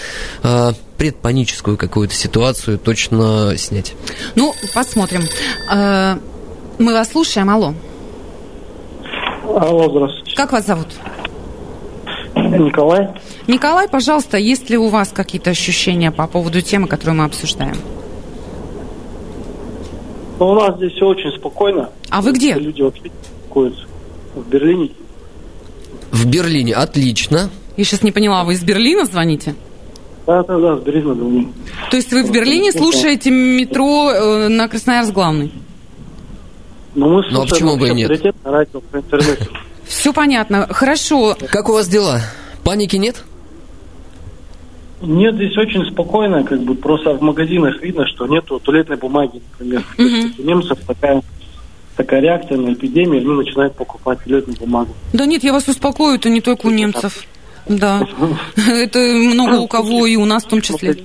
э, 0.42 0.72
предпаническую 0.96 1.76
какую-то 1.76 2.14
ситуацию 2.14 2.78
точно 2.78 3.54
снять. 3.58 3.92
Ну, 4.34 4.54
посмотрим. 4.72 5.24
Э, 5.70 6.16
мы 6.78 6.94
вас 6.94 7.10
слушаем. 7.10 7.50
Алло. 7.50 7.74
Алло, 9.44 9.90
здравствуйте. 9.90 10.34
Как 10.36 10.52
вас 10.52 10.66
зовут? 10.66 10.88
Николай. 12.34 13.08
Николай, 13.46 13.88
пожалуйста, 13.88 14.36
есть 14.38 14.70
ли 14.70 14.78
у 14.78 14.88
вас 14.88 15.10
какие-то 15.12 15.50
ощущения 15.50 16.10
по 16.10 16.26
поводу 16.26 16.60
темы, 16.62 16.86
которую 16.88 17.16
мы 17.16 17.24
обсуждаем? 17.24 17.76
Ну, 20.38 20.48
у 20.50 20.54
нас 20.54 20.76
здесь 20.76 20.92
все 20.92 21.06
очень 21.06 21.30
спокойно. 21.38 21.90
А 22.10 22.20
вы 22.20 22.32
где? 22.32 22.54
Люди 22.54 22.82
вообще 22.82 23.02
беспокоятся. 23.02 23.82
В 24.34 24.48
Берлине. 24.48 24.90
В 26.10 26.26
Берлине, 26.26 26.74
отлично. 26.74 27.50
Я 27.76 27.84
сейчас 27.84 28.02
не 28.02 28.12
поняла, 28.12 28.44
вы 28.44 28.54
из 28.54 28.62
Берлина 28.62 29.04
звоните? 29.04 29.54
Да, 30.26 30.42
да, 30.44 30.58
да, 30.58 30.76
с 30.76 30.80
Берлина 30.80 31.14
звоню. 31.14 31.48
То 31.90 31.96
есть 31.96 32.12
вы 32.12 32.22
в 32.24 32.30
Берлине 32.32 32.72
слушаете 32.72 33.30
метро 33.30 34.10
э, 34.10 34.48
на 34.48 34.68
Красноярск 34.68 35.12
главный? 35.12 35.52
Ну, 36.94 37.08
мы 37.08 37.22
Ну, 37.30 37.42
а 37.42 37.46
слушаем 37.46 37.48
почему 37.48 37.76
бы 37.76 37.88
и 37.88 37.94
нет? 37.94 38.10
радио 38.44 38.80
по 38.80 38.96
интернету. 38.98 39.46
Все 39.92 40.12
понятно. 40.12 40.66
Хорошо. 40.70 41.36
Как 41.50 41.68
у 41.68 41.72
вас 41.74 41.86
дела? 41.86 42.22
Паники 42.64 42.96
нет? 42.96 43.22
Нет, 45.02 45.34
здесь 45.34 45.56
очень 45.58 45.84
спокойно, 45.90 46.44
как 46.44 46.62
бы 46.62 46.74
просто 46.74 47.10
в 47.12 47.20
магазинах 47.20 47.80
видно, 47.82 48.06
что 48.06 48.26
нету 48.26 48.58
туалетной 48.58 48.96
бумаги, 48.96 49.42
например. 49.52 49.84
Есть 49.98 50.38
У 50.38 50.42
немцев 50.44 50.78
такая, 50.86 51.22
такая 51.96 52.20
реакция 52.20 52.56
на 52.56 52.72
эпидемию, 52.72 53.20
они 53.20 53.44
начинают 53.44 53.74
покупать 53.74 54.20
туалетную 54.24 54.56
бумагу. 54.58 54.94
Да 55.12 55.26
нет, 55.26 55.44
я 55.44 55.52
вас 55.52 55.68
успокою, 55.68 56.14
это 56.14 56.30
не 56.30 56.40
только 56.40 56.66
у 56.66 56.70
немцев. 56.70 57.24
Да. 57.68 58.06
Это 58.56 58.98
много 58.98 59.56
у 59.56 59.68
кого 59.68 60.06
и 60.06 60.16
у 60.16 60.24
нас 60.24 60.44
в 60.44 60.48
том 60.48 60.62
числе. 60.62 61.04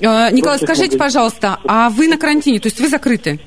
Э, 0.00 0.30
Николай, 0.30 0.58
скажите, 0.58 0.96
пожалуйста, 0.96 1.58
а 1.66 1.90
вы 1.90 2.08
на 2.08 2.16
карантине, 2.18 2.60
то 2.60 2.68
есть 2.68 2.80
вы 2.80 2.88
закрыты? 2.88 3.40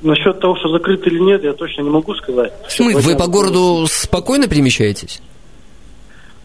Насчет 0.00 0.38
того, 0.40 0.56
что 0.56 0.68
закрыто 0.68 1.10
или 1.10 1.18
нет, 1.18 1.42
я 1.42 1.52
точно 1.52 1.82
не 1.82 1.90
могу 1.90 2.14
сказать. 2.14 2.52
Смысле? 2.68 3.00
Вы 3.00 3.16
по 3.16 3.26
городу 3.26 3.86
спокойно 3.88 4.46
перемещаетесь? 4.46 5.20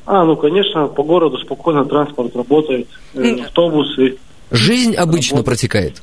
А, 0.05 0.25
ну, 0.25 0.35
конечно, 0.35 0.87
по 0.87 1.03
городу 1.03 1.37
спокойно 1.37 1.85
транспорт 1.85 2.35
работает, 2.35 2.87
э, 3.13 3.41
автобусы. 3.41 4.17
Жизнь 4.51 4.95
обычно 4.95 5.43
протекает. 5.43 6.01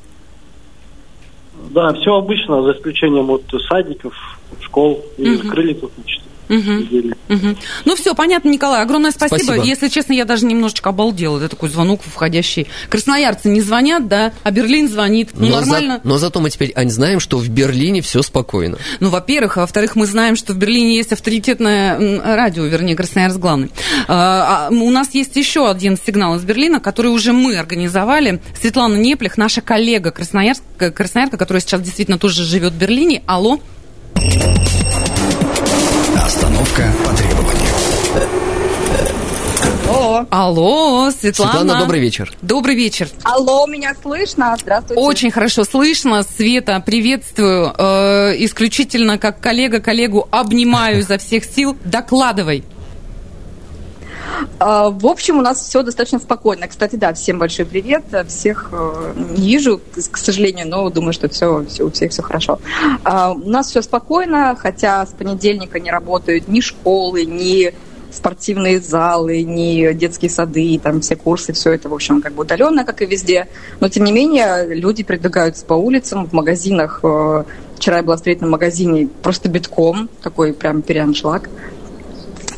Да, 1.69 1.93
все 1.93 2.15
обычно, 2.15 2.63
за 2.63 2.71
исключением 2.71 3.27
вот 3.27 3.43
садиков, 3.69 4.13
школ. 4.61 5.05
И 5.17 5.35
закрыли 5.35 5.73
тут 5.73 5.91
недели. 6.55 7.15
Мгм. 7.29 7.57
Ну 7.85 7.95
все, 7.95 8.13
понятно, 8.13 8.49
Николай, 8.49 8.81
огромное 8.81 9.11
спасибо. 9.11 9.43
Спасибо. 9.43 9.65
Если 9.65 9.87
честно, 9.87 10.13
я 10.13 10.25
даже 10.25 10.45
немножечко 10.45 10.89
обалдела. 10.89 11.37
Это 11.39 11.49
такой 11.49 11.69
звонок 11.69 12.01
входящий. 12.03 12.67
Красноярцы 12.89 13.49
не 13.49 13.61
звонят, 13.61 14.07
да, 14.07 14.33
а 14.43 14.51
Берлин 14.51 14.89
звонит. 14.89 15.29
Ну, 15.33 15.47
Но, 15.47 15.61
за- 15.61 15.71
нормально. 15.71 16.01
но 16.03 16.17
зато 16.17 16.39
мы 16.39 16.49
теперь, 16.49 16.73
Ань, 16.75 16.89
знаем, 16.89 17.19
что 17.19 17.37
в 17.37 17.47
Берлине 17.49 18.01
все 18.01 18.21
спокойно. 18.21 18.77
Ну, 18.99 19.09
во-первых, 19.09 19.57
а 19.57 19.61
во-вторых, 19.61 19.95
мы 19.95 20.05
знаем, 20.05 20.35
что 20.35 20.53
в 20.53 20.57
Берлине 20.57 20.95
есть 20.95 21.13
авторитетное 21.13 22.19
радио, 22.21 22.63
вернее, 22.65 22.95
Красноярск 22.95 23.37
главный. 23.37 23.71
А, 24.07 24.67
а, 24.67 24.73
у 24.73 24.89
нас 24.91 25.13
есть 25.13 25.35
еще 25.35 25.69
один 25.69 25.97
сигнал 25.97 26.35
из 26.35 26.43
Берлина, 26.43 26.79
который 26.79 27.07
уже 27.11 27.33
мы 27.33 27.57
организовали. 27.57 28.41
Светлана 28.59 28.95
Неплих, 28.95 29.37
наша 29.37 29.61
коллега 29.61 30.11
Красноярск, 30.11 30.63
красноярка, 30.95 31.37
которая 31.37 31.61
сейчас 31.61 31.81
действительно 31.81 32.17
тоже 32.17 32.43
живет 32.43 32.73
в 32.73 32.77
Берлине. 32.77 33.23
Алло. 33.25 33.59
Остановка 36.71 36.93
по 37.05 37.13
требованию. 37.17 37.69
Алло. 39.89 40.25
Алло, 40.29 41.11
Светлана. 41.11 41.51
Светлана, 41.51 41.79
добрый 41.79 41.99
вечер. 41.99 42.31
Добрый 42.41 42.75
вечер. 42.75 43.09
Алло, 43.23 43.67
меня 43.67 43.93
слышно? 44.01 44.55
Здравствуйте. 44.59 45.01
Очень 45.01 45.31
хорошо 45.31 45.65
слышно. 45.65 46.23
Света, 46.23 46.81
приветствую. 46.85 47.73
Э, 47.77 48.33
исключительно 48.37 49.17
как 49.17 49.41
коллега 49.41 49.81
коллегу 49.81 50.27
обнимаю 50.31 50.99
изо 51.01 51.17
всех 51.17 51.43
сил. 51.43 51.77
Докладывай. 51.83 52.63
А, 54.59 54.89
В 54.89 55.05
общем, 55.07 55.39
у 55.39 55.41
нас 55.41 55.61
все 55.61 55.83
достаточно 55.83 56.19
спокойно. 56.19 56.67
Кстати, 56.67 56.95
да, 56.95 57.13
всем 57.13 57.39
большой 57.39 57.65
привет. 57.65 58.03
Всех 58.27 58.69
э, 58.71 59.13
не 59.37 59.47
вижу, 59.47 59.81
к 60.11 60.17
сожалению, 60.17 60.67
но 60.67 60.89
думаю, 60.89 61.13
что 61.13 61.29
все, 61.29 61.65
все 61.65 61.83
у 61.83 61.91
всех 61.91 62.11
все 62.11 62.21
хорошо. 62.21 62.59
А, 63.03 63.31
У 63.31 63.49
нас 63.49 63.69
все 63.69 63.81
спокойно, 63.81 64.55
хотя 64.57 65.05
с 65.05 65.09
понедельника 65.09 65.79
не 65.79 65.91
работают 65.91 66.47
ни 66.47 66.59
школы, 66.61 67.25
ни 67.25 67.73
спортивные 68.11 68.81
залы, 68.81 69.41
ни 69.41 69.93
детские 69.93 70.29
сады, 70.29 70.79
там 70.83 70.99
все 70.99 71.15
курсы, 71.15 71.53
все 71.53 71.71
это, 71.71 71.87
в 71.87 71.93
общем, 71.93 72.21
как 72.21 72.33
бы 72.33 72.41
удаленно, 72.41 72.83
как 72.83 73.01
и 73.01 73.05
везде. 73.05 73.47
Но, 73.79 73.87
тем 73.87 74.03
не 74.03 74.11
менее, 74.11 74.67
люди 74.75 75.03
передвигаются 75.03 75.65
по 75.65 75.73
улицам, 75.75 76.27
в 76.27 76.33
магазинах. 76.33 76.99
э, 77.03 77.43
Вчера 77.77 77.97
я 77.97 78.03
была 78.03 78.15
в 78.15 78.19
строительном 78.19 78.51
магазине 78.51 79.07
просто 79.23 79.49
битком, 79.49 80.07
такой 80.21 80.53
прям 80.53 80.83
переаншлаг. 80.83 81.49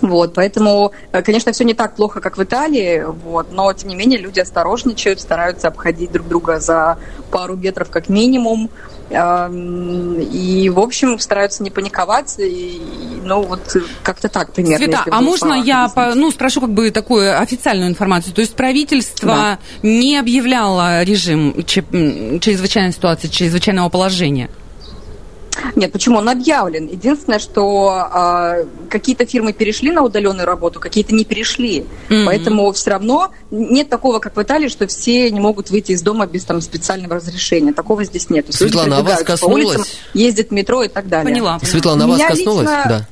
Вот, 0.03 0.33
поэтому, 0.33 0.91
э, 1.13 1.22
конечно, 1.22 1.53
все 1.53 1.63
не 1.63 1.74
так 1.74 1.95
плохо, 1.95 2.19
как 2.19 2.38
в 2.38 2.43
Италии, 2.43 3.03
вот, 3.24 3.51
но, 3.53 3.72
тем 3.72 3.89
не 3.89 3.95
менее, 3.95 4.19
люди 4.19 4.41
осторожничают, 4.41 5.22
стараются 5.22 5.69
обходить 5.69 6.12
друг 6.12 6.27
друга 6.27 6.60
за 6.60 6.98
пару 7.31 7.55
метров 7.55 7.89
как 7.89 8.10
минимум, 8.10 8.69
эм, 9.10 10.19
и, 10.19 10.69
в 10.69 10.79
общем, 10.79 11.17
стараются 11.19 11.63
не 11.63 11.72
паниковать, 11.72 12.36
и, 12.38 12.81
ну, 13.24 13.43
вот 13.43 13.62
как-то 14.03 14.27
так 14.27 14.51
примерно. 14.51 14.77
Света, 14.86 15.05
а 15.10 15.22
можно 15.22 15.53
я 15.53 15.88
по- 15.88 16.13
ну, 16.15 16.31
спрошу 16.31 16.60
как 16.60 16.72
бы 16.72 16.91
такую 16.91 17.41
официальную 17.41 17.89
информацию? 17.89 18.33
То 18.33 18.41
есть 18.41 18.55
правительство 18.55 19.57
не 19.83 20.17
объявляло 20.17 21.03
режим 21.03 21.55
чрезвычайной 21.65 22.91
ситуации, 22.91 23.29
чрезвычайного 23.29 23.88
положения? 23.88 24.50
Нет, 25.75 25.91
почему? 25.91 26.17
Он 26.17 26.29
объявлен. 26.29 26.88
Единственное, 26.88 27.39
что 27.39 27.89
а, 27.89 28.57
какие-то 28.89 29.25
фирмы 29.25 29.53
перешли 29.53 29.91
на 29.91 30.03
удаленную 30.03 30.45
работу, 30.45 30.79
какие-то 30.79 31.13
не 31.13 31.25
перешли. 31.25 31.86
Мгм. 32.10 32.25
Поэтому 32.25 32.72
все 32.72 32.91
равно 32.91 33.31
нет 33.51 33.89
такого, 33.89 34.19
как 34.19 34.36
в 34.36 34.41
Италии, 34.41 34.67
что 34.67 34.88
все 34.88 35.29
не 35.31 35.39
могут 35.39 35.69
выйти 35.69 35.91
из 35.91 36.01
дома 36.01 36.25
без 36.25 36.43
там, 36.45 36.62
специального 36.62 37.15
разрешения. 37.15 37.74
Такого 37.74 38.03
здесь 38.03 38.29
нет. 38.29 38.53
Светлана, 38.53 38.98
а 39.00 39.03
вас 39.03 39.24
улицам, 39.43 39.83
ездят 40.13 40.50
в 40.50 40.51
метро 40.51 40.83
и 40.83 40.88
так 40.88 41.07
далее. 41.07 41.33
Поняла. 41.33 41.60
Светлана, 41.63 42.05
а 42.05 42.07
вас 42.07 42.17
Меня 42.17 42.27
коснулось? 42.29 42.67
лично- 42.69 42.83
Да. 42.88 43.07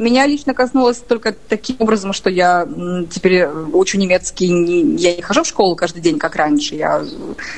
Меня 0.00 0.26
лично 0.26 0.54
коснулось 0.54 0.96
только 0.96 1.32
таким 1.32 1.76
образом, 1.78 2.12
что 2.12 2.30
я 2.30 2.66
теперь 3.10 3.46
учу 3.46 3.98
немецкий, 3.98 4.48
не, 4.48 4.96
я 4.96 5.14
не 5.14 5.22
хожу 5.22 5.42
в 5.44 5.46
школу 5.46 5.76
каждый 5.76 6.00
день, 6.00 6.18
как 6.18 6.36
раньше. 6.36 6.74
Я 6.74 7.04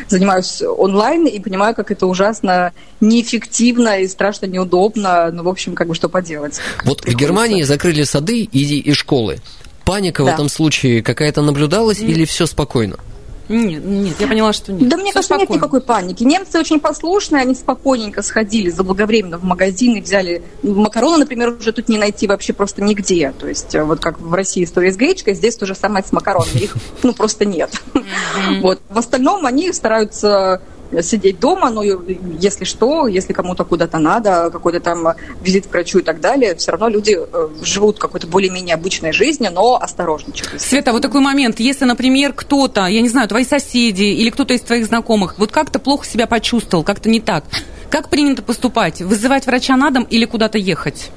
занимаюсь 0.08 0.60
онлайн 0.62 1.26
и 1.26 1.38
понимаю, 1.38 1.74
как 1.74 1.90
это 1.92 2.06
ужасно 2.06 2.72
неэффективно 3.00 4.00
и 4.00 4.08
страшно 4.08 4.46
неудобно. 4.46 5.30
Ну, 5.32 5.44
в 5.44 5.48
общем, 5.48 5.74
как 5.74 5.86
бы 5.86 5.94
что 5.94 6.08
поделать. 6.08 6.58
Вот 6.84 7.02
в. 7.04 7.14
Германии 7.14 7.62
закрыли 7.62 8.02
сады 8.02 8.40
и, 8.40 8.80
и 8.80 8.92
школы. 8.92 9.38
Паника 9.84 10.22
в 10.22 10.26
Да. 10.26 10.34
этом 10.34 10.48
случае 10.48 11.02
какая-то 11.02 11.42
наблюдалась 11.42 12.00
или 12.00 12.24
все 12.24 12.46
спокойно? 12.46 12.98
Нет, 13.52 13.84
нет, 13.84 14.16
я 14.18 14.26
поняла, 14.26 14.52
что 14.52 14.72
нет. 14.72 14.88
Да 14.88 14.96
мне 14.96 15.06
Всё 15.10 15.14
кажется, 15.14 15.34
нет 15.34 15.42
спокойно. 15.42 15.58
никакой 15.60 15.80
паники. 15.82 16.22
Немцы 16.24 16.58
очень 16.58 16.80
послушные, 16.80 17.42
они 17.42 17.54
спокойненько 17.54 18.22
сходили 18.22 18.70
заблаговременно 18.70 19.38
в 19.38 19.44
магазин 19.44 19.96
и 19.96 20.00
взяли 20.00 20.42
макароны, 20.62 21.18
например, 21.18 21.50
уже 21.50 21.72
тут 21.72 21.88
не 21.88 21.98
найти 21.98 22.26
вообще 22.26 22.52
просто 22.52 22.82
нигде. 22.82 23.32
То 23.38 23.46
есть 23.46 23.74
э, 23.74 23.84
вот 23.84 24.00
как 24.00 24.20
в 24.20 24.32
России 24.32 24.64
история 24.64 24.90
с 24.92 24.96
гречкой, 24.96 25.34
здесь 25.34 25.56
то 25.56 25.66
же 25.66 25.74
самое 25.74 26.04
с 26.04 26.12
макаронами. 26.12 26.58
Их 26.58 26.74
ну 27.02 27.12
просто 27.12 27.44
нет. 27.44 27.70
Вот. 28.60 28.80
В 28.88 28.98
остальном 28.98 29.46
они 29.46 29.72
стараются 29.72 30.60
сидеть 31.00 31.40
дома, 31.40 31.70
но 31.70 31.82
если 31.82 32.64
что, 32.64 33.06
если 33.06 33.32
кому-то 33.32 33.64
куда-то 33.64 33.98
надо, 33.98 34.50
какой-то 34.50 34.80
там 34.80 35.14
визит 35.42 35.66
к 35.66 35.70
врачу 35.70 36.00
и 36.00 36.02
так 36.02 36.20
далее, 36.20 36.54
все 36.54 36.72
равно 36.72 36.88
люди 36.88 37.18
э, 37.18 37.48
живут 37.62 37.98
какой-то 37.98 38.26
более-менее 38.26 38.74
обычной 38.74 39.12
жизнью, 39.12 39.50
но 39.52 39.76
осторожничают. 39.76 40.60
Света, 40.60 40.92
вот 40.92 41.02
такой 41.02 41.20
момент. 41.20 41.60
Если, 41.60 41.84
например, 41.84 42.32
кто-то, 42.32 42.86
я 42.86 43.00
не 43.00 43.08
знаю, 43.08 43.28
твои 43.28 43.44
соседи 43.44 44.02
или 44.02 44.30
кто-то 44.30 44.54
из 44.54 44.60
твоих 44.60 44.86
знакомых, 44.86 45.38
вот 45.38 45.52
как-то 45.52 45.78
плохо 45.78 46.06
себя 46.06 46.26
почувствовал, 46.26 46.84
как-то 46.84 47.08
не 47.08 47.20
так, 47.20 47.44
как 47.90 48.08
принято 48.08 48.42
поступать? 48.42 49.00
Вызывать 49.02 49.46
врача 49.46 49.76
на 49.76 49.90
дом 49.90 50.04
или 50.04 50.24
куда-то 50.24 50.58
ехать? 50.58 51.10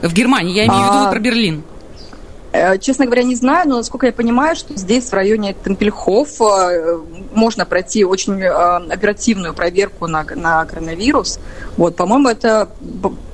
В 0.00 0.12
Германии, 0.12 0.54
я 0.54 0.66
имею 0.66 0.80
в 0.80 0.86
виду 0.86 1.06
А, 1.06 1.10
про 1.10 1.18
Берлин. 1.18 1.64
Э, 2.58 2.78
Честно 2.78 3.04
говоря, 3.06 3.22
не 3.22 3.34
знаю, 3.36 3.68
но 3.68 3.76
насколько 3.76 4.06
я 4.06 4.12
понимаю, 4.12 4.56
что 4.56 4.76
здесь, 4.76 5.08
в 5.08 5.12
районе 5.12 5.54
Темпельхоф, 5.64 6.40
э, 6.40 6.98
можно 7.32 7.64
пройти 7.64 8.04
очень 8.04 8.40
э, 8.42 8.48
оперативную 8.50 9.54
проверку 9.54 10.06
на, 10.06 10.24
на 10.34 10.64
коронавирус. 10.64 11.38
Вот, 11.76 11.96
по-моему, 11.96 12.28
это, 12.28 12.68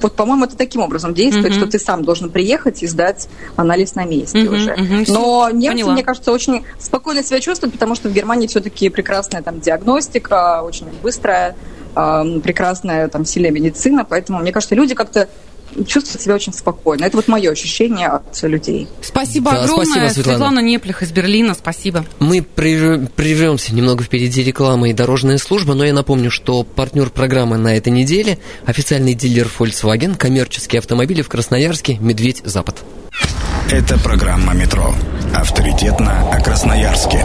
вот, 0.00 0.12
по-моему, 0.14 0.44
это 0.44 0.56
таким 0.56 0.82
образом 0.82 1.14
действует, 1.14 1.50
Мгм. 1.50 1.60
что 1.60 1.66
ты 1.70 1.78
сам 1.78 2.04
должен 2.04 2.30
приехать 2.30 2.82
и 2.82 2.86
сдать 2.86 3.28
анализ 3.56 3.94
на 3.94 4.04
месте 4.04 4.38
Мгм, 4.38 4.54
уже. 4.54 4.76
мгм, 4.76 5.04
Но 5.08 5.48
немцы, 5.50 5.68
поняла. 5.68 5.92
мне 5.92 6.02
кажется, 6.02 6.32
очень 6.32 6.64
спокойно 6.78 7.22
себя 7.22 7.40
чувствуют, 7.40 7.72
потому 7.74 7.94
что 7.94 8.08
в 8.08 8.12
Германии 8.12 8.46
все-таки 8.46 8.88
прекрасная 8.90 9.42
там 9.42 9.60
диагностика, 9.60 10.62
очень 10.62 10.86
быстрая, 11.02 11.56
прекрасная 11.94 13.08
там 13.08 13.24
сильная 13.24 13.50
медицина, 13.52 14.04
поэтому, 14.04 14.40
мне 14.40 14.52
кажется, 14.52 14.74
люди 14.74 14.94
как-то 14.94 15.28
чувствуют 15.86 16.22
себя 16.22 16.34
очень 16.34 16.52
спокойно. 16.52 17.04
Это 17.04 17.16
вот 17.16 17.28
мое 17.28 17.50
ощущение 17.50 18.08
от 18.08 18.42
людей. 18.42 18.88
Спасибо 19.02 19.50
Да, 19.52 19.62
огромное. 19.64 19.84
спасибо, 19.86 20.08
Светлана. 20.12 20.38
Светлана 20.38 20.58
Неплих 20.60 21.02
из 21.02 21.12
Берлина, 21.12 21.54
спасибо. 21.54 22.04
Мы 22.18 22.38
прерв- 22.38 23.08
прервемся 23.14 23.74
немного 23.74 24.04
впереди 24.04 24.42
рекламы 24.42 24.90
и 24.90 24.92
дорожная 24.92 25.38
служба, 25.38 25.74
но 25.74 25.84
я 25.84 25.92
напомню, 25.92 26.30
что 26.30 26.62
партнер 26.64 27.10
программы 27.10 27.56
на 27.58 27.76
этой 27.76 27.90
неделе– 27.90 28.38
официальный 28.66 29.14
дилер 29.14 29.48
Volkswagen, 29.58 30.16
коммерческие 30.16 30.78
автомобили 30.80 31.22
в 31.22 31.28
Красноярске, 31.28 31.96
Медведь 32.00 32.42
Запад. 32.44 32.76
Это 33.70 33.98
программа 33.98 34.52
«Метро». 34.54 34.94
Авторитетно 35.34 36.30
о 36.30 36.40
Красноярске. 36.40 37.24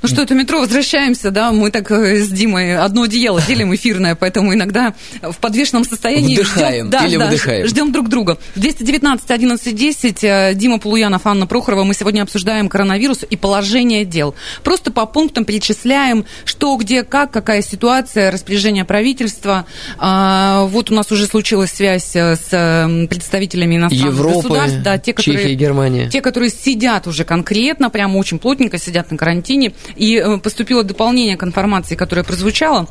Ну 0.00 0.08
что, 0.08 0.22
это 0.22 0.34
метро, 0.34 0.60
возвращаемся, 0.60 1.32
да, 1.32 1.50
мы 1.50 1.72
так 1.72 1.90
э, 1.90 2.22
с 2.22 2.28
Димой 2.28 2.76
одно 2.76 3.02
одеяло 3.02 3.42
делим 3.42 3.74
эфирное, 3.74 4.14
поэтому 4.14 4.54
иногда 4.54 4.94
в 5.22 5.36
подвешенном 5.38 5.84
состоянии... 5.84 6.36
Вдыхаем 6.36 6.86
ждем, 6.86 6.90
да, 6.90 7.06
или 7.06 7.16
да, 7.16 7.24
выдыхаем. 7.24 7.66
Ждем 7.66 7.90
друг 7.90 8.08
друга. 8.08 8.38
219 8.54 9.28
11 9.28 9.74
10, 9.74 10.56
Дима 10.56 10.78
Полуянов, 10.78 11.26
Анна 11.26 11.48
Прохорова, 11.48 11.82
мы 11.82 11.94
сегодня 11.94 12.22
обсуждаем 12.22 12.68
коронавирус 12.68 13.24
и 13.28 13.36
положение 13.36 14.04
дел. 14.04 14.36
Просто 14.62 14.92
по 14.92 15.04
пунктам 15.04 15.44
перечисляем, 15.44 16.24
что, 16.44 16.76
где, 16.76 17.02
как, 17.02 17.32
какая 17.32 17.60
ситуация, 17.62 18.30
распоряжение 18.30 18.84
правительства. 18.84 19.66
А, 19.98 20.66
вот 20.66 20.92
у 20.92 20.94
нас 20.94 21.10
уже 21.10 21.26
случилась 21.26 21.72
связь 21.72 22.14
э, 22.14 22.36
с 22.36 23.08
представителями 23.10 23.76
иностранных 23.76 24.14
Европы, 24.14 24.36
государств, 24.36 24.78
да, 24.84 24.98
те, 24.98 25.12
которые, 25.12 25.42
Чехия, 25.42 25.54
Германия. 25.56 26.08
те, 26.08 26.20
которые 26.20 26.50
сидят 26.50 27.08
уже 27.08 27.24
конкретно, 27.24 27.90
прямо 27.90 28.16
очень 28.18 28.38
плотненько 28.38 28.78
сидят 28.78 29.10
на 29.10 29.16
карантине. 29.16 29.72
И 29.96 30.16
э, 30.16 30.38
поступило 30.38 30.84
дополнение 30.84 31.36
к 31.36 31.44
информации, 31.44 31.94
которая 31.96 32.24
прозвучала. 32.24 32.88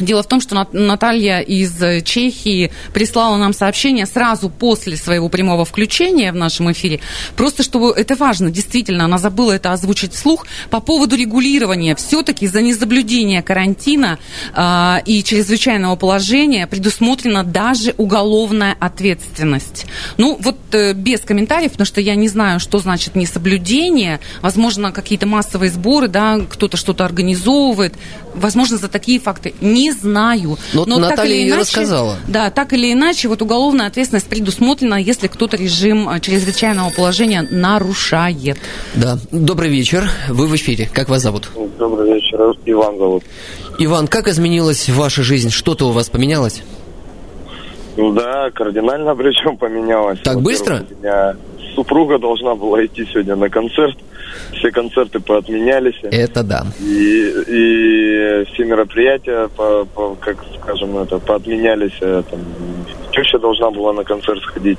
Дело 0.00 0.22
в 0.22 0.26
том, 0.26 0.40
что 0.40 0.66
Наталья 0.72 1.40
из 1.40 2.04
Чехии 2.04 2.70
прислала 2.92 3.36
нам 3.36 3.52
сообщение 3.52 4.06
сразу 4.06 4.50
после 4.50 4.96
своего 4.96 5.28
прямого 5.28 5.64
включения 5.64 6.32
в 6.32 6.36
нашем 6.36 6.70
эфире. 6.72 7.00
Просто 7.36 7.62
чтобы 7.62 7.92
это 7.96 8.14
важно, 8.16 8.50
действительно, 8.50 9.04
она 9.04 9.18
забыла 9.18 9.52
это 9.52 9.72
озвучить 9.72 10.12
вслух 10.12 10.46
по 10.70 10.80
поводу 10.80 11.16
регулирования. 11.16 11.94
Все-таки 11.96 12.46
за 12.46 12.60
несоблюдение 12.60 13.42
карантина 13.42 14.18
э, 14.54 14.96
и 15.06 15.22
чрезвычайного 15.22 15.96
положения 15.96 16.66
предусмотрена 16.66 17.44
даже 17.44 17.94
уголовная 17.96 18.76
ответственность. 18.78 19.86
Ну, 20.16 20.36
вот 20.40 20.58
э, 20.72 20.92
без 20.92 21.20
комментариев, 21.20 21.72
потому 21.72 21.86
что 21.86 22.00
я 22.00 22.14
не 22.14 22.28
знаю, 22.28 22.60
что 22.60 22.78
значит 22.78 23.14
несоблюдение. 23.14 24.20
Возможно, 24.42 24.92
какие-то 24.92 25.26
массовые 25.26 25.70
сборы, 25.70 26.08
да, 26.08 26.40
кто-то 26.48 26.76
что-то 26.76 27.04
организовывает. 27.04 27.94
Возможно, 28.34 28.76
за 28.76 28.88
такие 28.88 29.20
факты 29.20 29.54
не 29.60 29.92
знаю. 29.92 30.58
Но, 30.72 30.84
Но 30.86 30.98
Наталья 30.98 31.16
так 31.16 31.26
или 31.26 31.34
ее 31.34 31.48
иначе, 31.48 31.60
рассказала. 31.60 32.16
Да, 32.26 32.50
так 32.50 32.72
или 32.72 32.92
иначе, 32.92 33.28
вот 33.28 33.42
уголовная 33.42 33.86
ответственность 33.86 34.28
предусмотрена, 34.28 34.96
если 34.96 35.28
кто-то 35.28 35.56
режим 35.56 36.08
э, 36.08 36.20
чрезвычайного 36.20 36.90
положения 36.90 37.46
нарушает. 37.48 38.58
Да. 38.94 39.18
Добрый 39.30 39.70
вечер. 39.70 40.08
Вы 40.28 40.46
в 40.46 40.56
эфире. 40.56 40.88
Как 40.92 41.08
вас 41.08 41.22
зовут? 41.22 41.50
Добрый 41.78 42.14
вечер. 42.14 42.38
Иван 42.66 42.98
зовут. 42.98 43.24
Иван, 43.78 44.08
как 44.08 44.28
изменилась 44.28 44.88
ваша 44.88 45.22
жизнь? 45.22 45.50
Что-то 45.50 45.88
у 45.88 45.92
вас 45.92 46.08
поменялось? 46.08 46.62
Ну 47.96 48.12
да, 48.12 48.50
кардинально 48.50 49.14
причем 49.16 49.56
поменялось. 49.56 50.20
Так 50.20 50.40
быстро? 50.40 50.84
У 50.90 51.02
меня 51.02 51.36
супруга 51.74 52.18
должна 52.18 52.54
была 52.54 52.84
идти 52.84 53.06
сегодня 53.12 53.36
на 53.36 53.48
концерт. 53.48 53.96
Все 54.52 54.70
концерты 54.70 55.20
поотменялись. 55.20 55.98
Это 56.02 56.42
да. 56.42 56.66
И, 56.80 57.32
и 57.46 58.44
все 58.52 58.64
мероприятия, 58.64 59.48
по, 59.56 59.84
по- 59.84 60.14
как 60.16 60.36
скажем, 60.62 60.96
это, 60.98 61.18
поотменялись. 61.18 61.96
э, 62.00 62.22
Там, 62.30 62.40
теща 63.14 63.38
должна 63.38 63.70
была 63.70 63.92
на 63.92 64.04
концерт 64.04 64.42
сходить. 64.42 64.78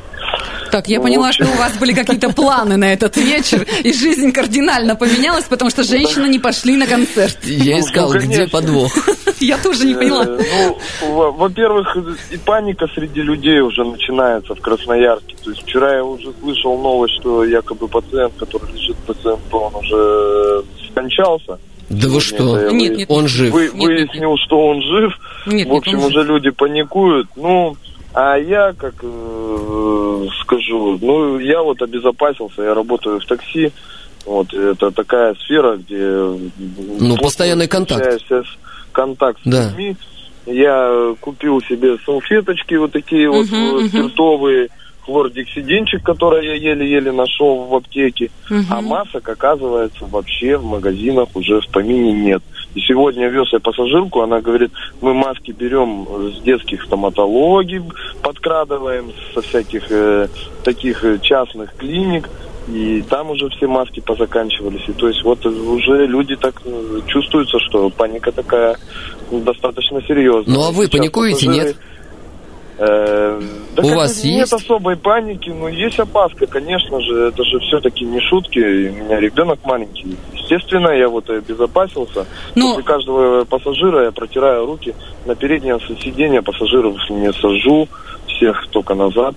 Так, 0.71 0.87
я 0.87 0.97
Ну, 0.97 1.03
поняла, 1.03 1.29
общем- 1.29 1.45
что 1.45 1.53
у 1.55 1.57
вас 1.57 1.77
были 1.77 1.93
какие-то 1.93 2.29
планы 2.33 2.75
на 2.77 2.91
этот 2.93 3.15
вечер, 3.17 3.65
и 3.83 3.93
жизнь 3.93 4.31
кардинально 4.31 4.95
поменялась, 4.95 5.45
потому 5.45 5.69
что 5.71 5.83
женщины 5.83 6.27
не 6.27 6.39
пошли 6.39 6.75
на 6.75 6.85
концерт. 6.87 7.37
Я 7.43 7.75
Ну, 7.75 7.81
искал, 7.81 8.13
ну, 8.13 8.19
где 8.19 8.47
подвох. 8.47 8.91
Я 9.39 9.57
тоже 9.57 9.85
не 9.85 9.93
поняла. 9.95 10.23
Э, 10.25 10.39
Ну, 11.01 11.13
во- 11.13 11.31
во-первых, 11.31 11.95
и 12.31 12.37
паника 12.37 12.87
среди 12.95 13.21
людей 13.21 13.59
уже 13.61 13.83
начинается 13.83 14.55
в 14.55 14.59
Красноярске. 14.61 15.35
То 15.43 15.51
есть 15.51 15.63
вчера 15.63 15.95
я 15.95 16.03
уже 16.03 16.31
слышал 16.41 16.77
новость, 16.77 17.15
что 17.19 17.43
якобы 17.45 17.87
пациент, 17.87 18.33
который 18.37 18.71
лежит 18.73 18.95
в 19.05 19.13
ПЦМП, 19.13 19.53
он 19.53 19.75
уже 19.75 20.63
скончался. 20.89 21.57
Да 21.89 22.07
вы 22.09 22.19
что? 22.19 22.71
Нет, 22.71 22.97
нет, 22.97 23.11
Он 23.11 23.27
жив. 23.27 23.53
вы- 23.53 23.65
Нет, 23.65 23.73
нет, 23.75 24.09
выяснил, 24.09 24.35
что 24.45 24.57
он 24.67 24.81
жив. 24.81 25.13
Нет, 25.45 25.67
в 25.67 25.73
общем, 25.73 25.97
нет, 25.99 26.07
уже 26.07 26.23
люди 26.23 26.49
паникуют. 26.49 27.27
Ну, 27.35 27.77
а 28.15 28.37
я, 28.37 28.73
как 28.77 28.95
э, 29.03 30.25
скажу, 30.41 30.97
ну, 31.01 31.37
я 31.37 31.61
вот 31.61 31.81
обезопасился, 31.81 32.61
я 32.61 32.73
работаю 32.73 33.19
в 33.19 33.25
такси. 33.25 33.71
Вот, 34.25 34.53
это 34.53 34.89
такая 34.91 35.35
сфера, 35.35 35.75
где... 35.75 35.99
Ну, 35.99 37.17
постоянный 37.17 37.67
контакт. 37.67 38.23
Контакт 38.93 39.39
с 39.43 39.47
Да. 39.49 39.65
людьми. 39.69 39.97
Я 40.45 41.13
купил 41.19 41.61
себе 41.61 41.97
салфеточки 42.05 42.75
вот 42.75 42.93
такие 42.93 43.29
вот 43.29 43.47
Мгм, 43.51 43.77
э, 43.77 43.87
спиртовые, 43.89 44.69
хлордексидинчик, 45.01 46.01
который 46.01 46.45
я 46.45 46.55
еле-еле 46.55 47.11
нашел 47.11 47.65
в 47.65 47.75
аптеке. 47.75 48.31
Мгм. 48.49 48.65
А 48.69 48.81
масок, 48.81 49.27
оказывается, 49.27 50.05
вообще 50.05 50.55
в 50.57 50.63
магазинах 50.63 51.29
уже 51.33 51.59
в 51.59 51.67
помине 51.67 52.13
нет. 52.13 52.43
И 52.75 52.81
сегодня 52.81 53.29
вез 53.29 53.47
я 53.53 53.59
пассажирку, 53.59 54.21
она 54.21 54.41
говорит, 54.41 54.71
мы 55.01 55.13
маски 55.13 55.51
берем 55.51 56.05
с 56.33 56.41
детских 56.41 56.83
стоматологий, 56.83 57.81
подкрадываем 58.21 59.11
со 59.33 59.41
всяких 59.41 59.89
э, 59.89 60.27
таких 60.63 61.03
э, 61.05 61.17
частных 61.19 61.73
клиник, 61.77 62.29
и 62.67 63.01
там 63.09 63.31
уже 63.31 63.47
все 63.49 63.67
маски 63.67 64.01
позаканчивались. 64.01 64.87
И 64.89 64.91
то 64.91 65.07
есть 65.07 65.23
вот 65.23 65.45
уже 65.45 66.05
люди 66.05 66.35
так 66.35 66.61
э, 66.65 66.99
чувствуются, 67.07 67.59
что 67.59 67.89
паника 67.89 68.33
такая 68.33 68.75
достаточно 69.31 70.01
серьезная. 70.01 70.53
Ну, 70.53 70.63
а 70.63 70.71
вы 70.71 70.85
Сейчас 70.85 70.99
паникуете, 70.99 71.45
пассажиры, 71.47 71.67
нет? 71.67 71.77
Э, 72.77 73.41
да 73.75 73.83
У 73.83 73.95
вас 73.95 74.21
бы 74.21 74.27
нет 74.29 74.39
есть? 74.41 74.53
особой 74.53 74.95
паники, 74.95 75.49
но 75.49 75.67
есть 75.69 75.99
опаска, 75.99 76.47
конечно 76.47 76.99
же, 77.01 77.27
это 77.27 77.43
же 77.43 77.59
все-таки 77.59 78.05
не 78.05 78.19
шутки, 78.21 78.59
у 78.59 78.93
меня 79.03 79.19
ребенок 79.19 79.59
маленький. 79.63 80.17
Естественно, 80.33 80.89
я 80.89 81.07
вот 81.09 81.29
и 81.29 81.33
обезопасился. 81.35 82.25
Ну- 82.55 82.69
После 82.69 82.83
каждого 82.83 83.45
пассажира 83.45 84.05
я 84.05 84.11
протираю 84.11 84.65
руки 84.65 84.93
на 85.25 85.35
переднее 85.35 85.79
сиденье 85.99 86.41
пассажиров 86.41 86.95
не 87.09 87.31
сажу, 87.33 87.87
всех 88.27 88.67
только 88.71 88.93
назад. 88.95 89.35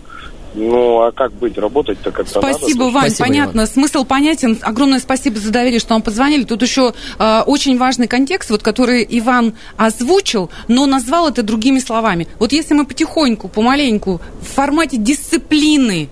Ну, 0.59 1.03
а 1.03 1.13
как 1.13 1.33
быть, 1.35 1.57
работать-то 1.57 2.11
как-то 2.11 2.41
Спасибо, 2.41 2.87
надо. 2.87 2.95
Вань, 2.95 3.11
Спасибо, 3.11 3.29
понятно. 3.29 3.67
Смысл 3.67 4.05
понятен. 4.05 4.59
Огромное 4.63 4.99
спасибо 4.99 5.39
за 5.39 5.53
доверие, 5.53 5.79
что 5.79 5.95
вам 5.95 6.03
позвонили. 6.03 6.43
Тут 6.43 6.63
еще 6.63 6.95
э, 7.19 7.41
очень 7.47 7.79
важный 7.79 8.09
контекст, 8.09 8.51
вот, 8.51 8.63
который 8.63 9.07
Иван 9.09 9.55
озвучил, 9.77 10.51
но 10.67 10.87
назвал 10.87 11.29
это 11.29 11.45
другими 11.45 11.79
словами. 11.79 12.27
Вот 12.41 12.53
если 12.53 12.75
мы 12.75 12.87
потихоньку, 12.87 13.49
помаленьку, 13.49 14.21
в 14.41 14.47
формате 14.47 14.97
дисциплины 14.97 16.09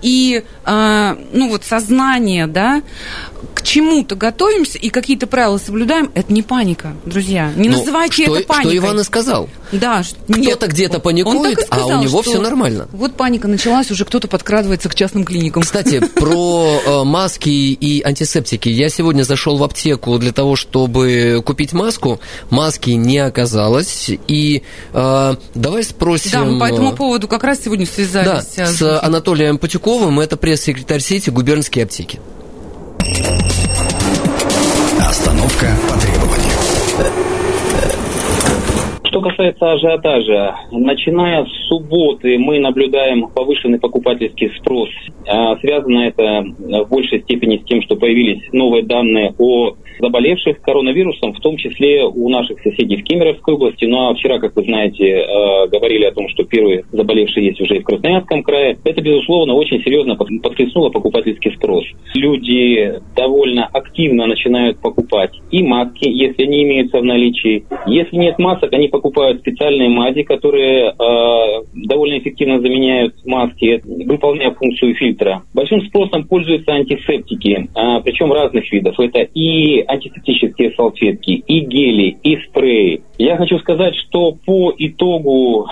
и, 0.00 0.44
э, 0.64 1.16
ну 1.32 1.48
вот, 1.48 1.64
сознания, 1.64 2.46
да, 2.46 2.82
к 3.54 3.62
чему-то 3.62 4.14
готовимся 4.14 4.78
и 4.78 4.90
какие-то 4.90 5.26
правила 5.26 5.58
соблюдаем, 5.58 6.10
это 6.14 6.32
не 6.32 6.42
паника, 6.42 6.92
друзья. 7.04 7.52
Не 7.56 7.68
Ну, 7.68 7.78
называйте 7.78 8.24
что, 8.24 8.36
это 8.36 8.46
паникой. 8.46 8.76
Что 8.76 8.86
Иван 8.86 9.00
и 9.00 9.04
сказал. 9.04 9.48
Да, 9.72 10.02
Кто-то 10.28 10.66
где-то 10.66 10.98
паникует, 11.00 11.58
и 11.58 11.62
а 11.70 11.76
у 11.76 11.80
сказал, 11.80 12.02
него 12.02 12.22
все 12.22 12.40
нормально. 12.40 12.88
Вот 12.92 13.14
паника 13.14 13.48
началась, 13.48 13.90
уже 13.90 14.04
кто-то 14.04 14.28
подкрадывается 14.28 14.88
к 14.88 14.94
частным 14.94 15.24
клиникам. 15.24 15.62
Кстати, 15.62 16.00
про 16.00 16.80
э, 16.84 17.04
маски 17.04 17.48
и 17.48 18.02
антисептики. 18.02 18.68
Я 18.68 18.88
сегодня 18.88 19.22
зашел 19.22 19.56
в 19.58 19.62
аптеку 19.62 20.18
для 20.18 20.32
того, 20.32 20.56
чтобы 20.56 21.42
купить 21.44 21.72
маску. 21.72 22.20
Маски 22.50 22.90
не 22.90 23.18
оказалось. 23.18 24.10
И 24.26 24.62
э, 24.92 25.34
давай 25.54 25.84
спросим... 25.84 26.30
Да, 26.32 26.44
мы 26.44 26.58
по 26.58 26.64
этому 26.64 26.92
э, 26.92 26.96
поводу 26.96 27.28
как 27.28 27.44
раз 27.44 27.60
сегодня 27.64 27.86
Да, 27.86 27.92
связались. 27.92 28.58
а, 28.58 28.66
с 28.66 29.00
Анатолием 29.04 29.58
Патюковым, 29.58 30.20
это 30.20 30.36
пресс-секретарь 30.36 31.00
сети 31.00 31.30
губернские 31.30 31.84
аптеки. 31.84 32.20
Остановка 35.00 35.76
по 35.88 35.98
требованию. 35.98 36.52
Что 39.18 39.30
касается 39.30 39.72
ажиотажа, 39.72 40.54
начиная 40.70 41.44
с 41.44 41.68
субботы 41.68 42.38
мы 42.38 42.60
наблюдаем 42.60 43.26
повышенный 43.34 43.80
покупательский 43.80 44.48
спрос. 44.60 44.88
А, 45.26 45.56
Связано 45.56 46.06
это 46.06 46.44
в 46.56 46.88
большей 46.88 47.22
степени 47.22 47.56
с 47.56 47.64
тем, 47.64 47.82
что 47.82 47.96
появились 47.96 48.40
новые 48.52 48.84
данные 48.84 49.34
о 49.36 49.74
заболевших 50.00 50.60
коронавирусом, 50.60 51.32
в 51.32 51.40
том 51.40 51.56
числе 51.56 52.04
у 52.04 52.28
наших 52.28 52.60
соседей 52.60 52.96
в 52.96 53.04
Кемеровской 53.04 53.54
области. 53.54 53.84
Ну 53.84 54.08
а 54.08 54.14
вчера, 54.14 54.38
как 54.38 54.56
вы 54.56 54.62
знаете, 54.62 55.04
э, 55.04 55.68
говорили 55.68 56.04
о 56.04 56.12
том, 56.12 56.28
что 56.28 56.44
первые 56.44 56.84
заболевшие 56.92 57.46
есть 57.46 57.60
уже 57.60 57.76
и 57.76 57.80
в 57.80 57.84
Красноярском 57.84 58.42
крае. 58.42 58.78
Это, 58.84 59.00
безусловно, 59.00 59.54
очень 59.54 59.82
серьезно 59.82 60.16
под- 60.16 60.42
подхлестнуло 60.42 60.90
покупательский 60.90 61.54
спрос. 61.54 61.84
Люди 62.14 63.00
довольно 63.16 63.66
активно 63.66 64.26
начинают 64.26 64.80
покупать 64.80 65.32
и 65.50 65.62
маски, 65.62 66.08
если 66.08 66.44
они 66.44 66.64
имеются 66.64 66.98
в 66.98 67.04
наличии. 67.04 67.64
Если 67.86 68.16
нет 68.16 68.38
масок, 68.38 68.72
они 68.72 68.88
покупают 68.88 69.40
специальные 69.40 69.88
мази, 69.88 70.22
которые 70.22 70.88
э, 70.88 71.62
довольно 71.74 72.18
эффективно 72.18 72.60
заменяют 72.60 73.14
маски, 73.24 73.80
выполняя 73.84 74.52
функцию 74.52 74.94
фильтра. 74.94 75.42
Большим 75.54 75.80
спросом 75.82 76.24
пользуются 76.26 76.72
антисептики, 76.72 77.68
а, 77.74 78.00
причем 78.00 78.32
разных 78.32 78.70
видов. 78.72 78.98
Это 78.98 79.20
и 79.34 79.80
антисептические 79.88 80.72
салфетки, 80.72 81.30
и 81.30 81.60
гели, 81.60 82.18
и 82.22 82.36
спреи. 82.48 83.02
Я 83.18 83.36
хочу 83.36 83.58
сказать, 83.58 83.94
что 83.96 84.36
по 84.44 84.72
итогу 84.76 85.66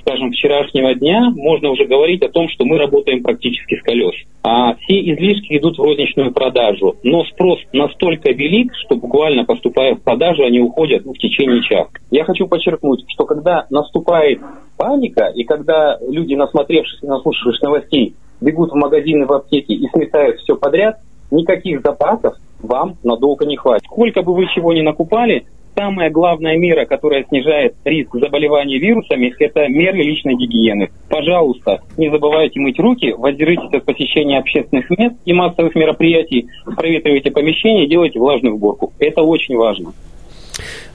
скажем, 0.00 0.30
вчерашнего 0.30 0.94
дня 0.94 1.30
можно 1.30 1.70
уже 1.70 1.84
говорить 1.84 2.22
о 2.22 2.28
том, 2.28 2.48
что 2.48 2.64
мы 2.64 2.78
работаем 2.78 3.22
практически 3.22 3.76
с 3.76 3.82
колес. 3.82 4.14
А 4.42 4.74
все 4.74 5.00
излишки 5.00 5.56
идут 5.58 5.78
в 5.78 5.82
розничную 5.82 6.32
продажу. 6.32 6.96
Но 7.02 7.24
спрос 7.24 7.58
настолько 7.72 8.32
велик, 8.32 8.72
что 8.84 8.96
буквально 8.96 9.44
поступая 9.44 9.94
в 9.94 10.02
продажу, 10.02 10.44
они 10.44 10.60
уходят 10.60 11.04
ну, 11.04 11.12
в 11.12 11.18
течение 11.18 11.62
часа. 11.62 11.90
Я 12.10 12.24
хочу 12.24 12.46
подчеркнуть, 12.46 13.04
что 13.08 13.24
когда 13.24 13.66
наступает 13.70 14.40
паника, 14.76 15.26
и 15.34 15.44
когда 15.44 15.98
люди, 16.08 16.34
насмотревшись 16.34 17.02
и 17.02 17.06
наслушавшись 17.06 17.60
новостей, 17.60 18.14
бегут 18.40 18.72
в 18.72 18.76
магазины, 18.76 19.26
в 19.26 19.32
аптеки 19.32 19.72
и 19.72 19.86
сметают 19.88 20.38
все 20.38 20.56
подряд, 20.56 20.98
никаких 21.30 21.82
запасов 21.82 22.34
вам 22.62 22.96
надолго 23.02 23.46
не 23.46 23.56
хватит. 23.56 23.84
Сколько 23.86 24.22
бы 24.22 24.34
вы 24.34 24.46
чего 24.54 24.72
ни 24.72 24.80
накупали, 24.80 25.46
самая 25.76 26.10
главная 26.10 26.56
мера, 26.56 26.84
которая 26.84 27.24
снижает 27.24 27.74
риск 27.84 28.10
заболевания 28.14 28.78
вирусами, 28.78 29.34
это 29.38 29.68
меры 29.68 29.98
личной 29.98 30.34
гигиены. 30.34 30.90
Пожалуйста, 31.08 31.80
не 31.96 32.10
забывайте 32.10 32.60
мыть 32.60 32.78
руки, 32.78 33.12
воздержитесь 33.16 33.72
от 33.72 33.84
посещения 33.84 34.38
общественных 34.38 34.90
мест 34.90 35.16
и 35.24 35.32
массовых 35.32 35.74
мероприятий, 35.74 36.48
проветривайте 36.64 37.30
помещение, 37.30 37.88
делайте 37.88 38.18
влажную 38.18 38.56
уборку. 38.56 38.92
Это 38.98 39.22
очень 39.22 39.56
важно. 39.56 39.92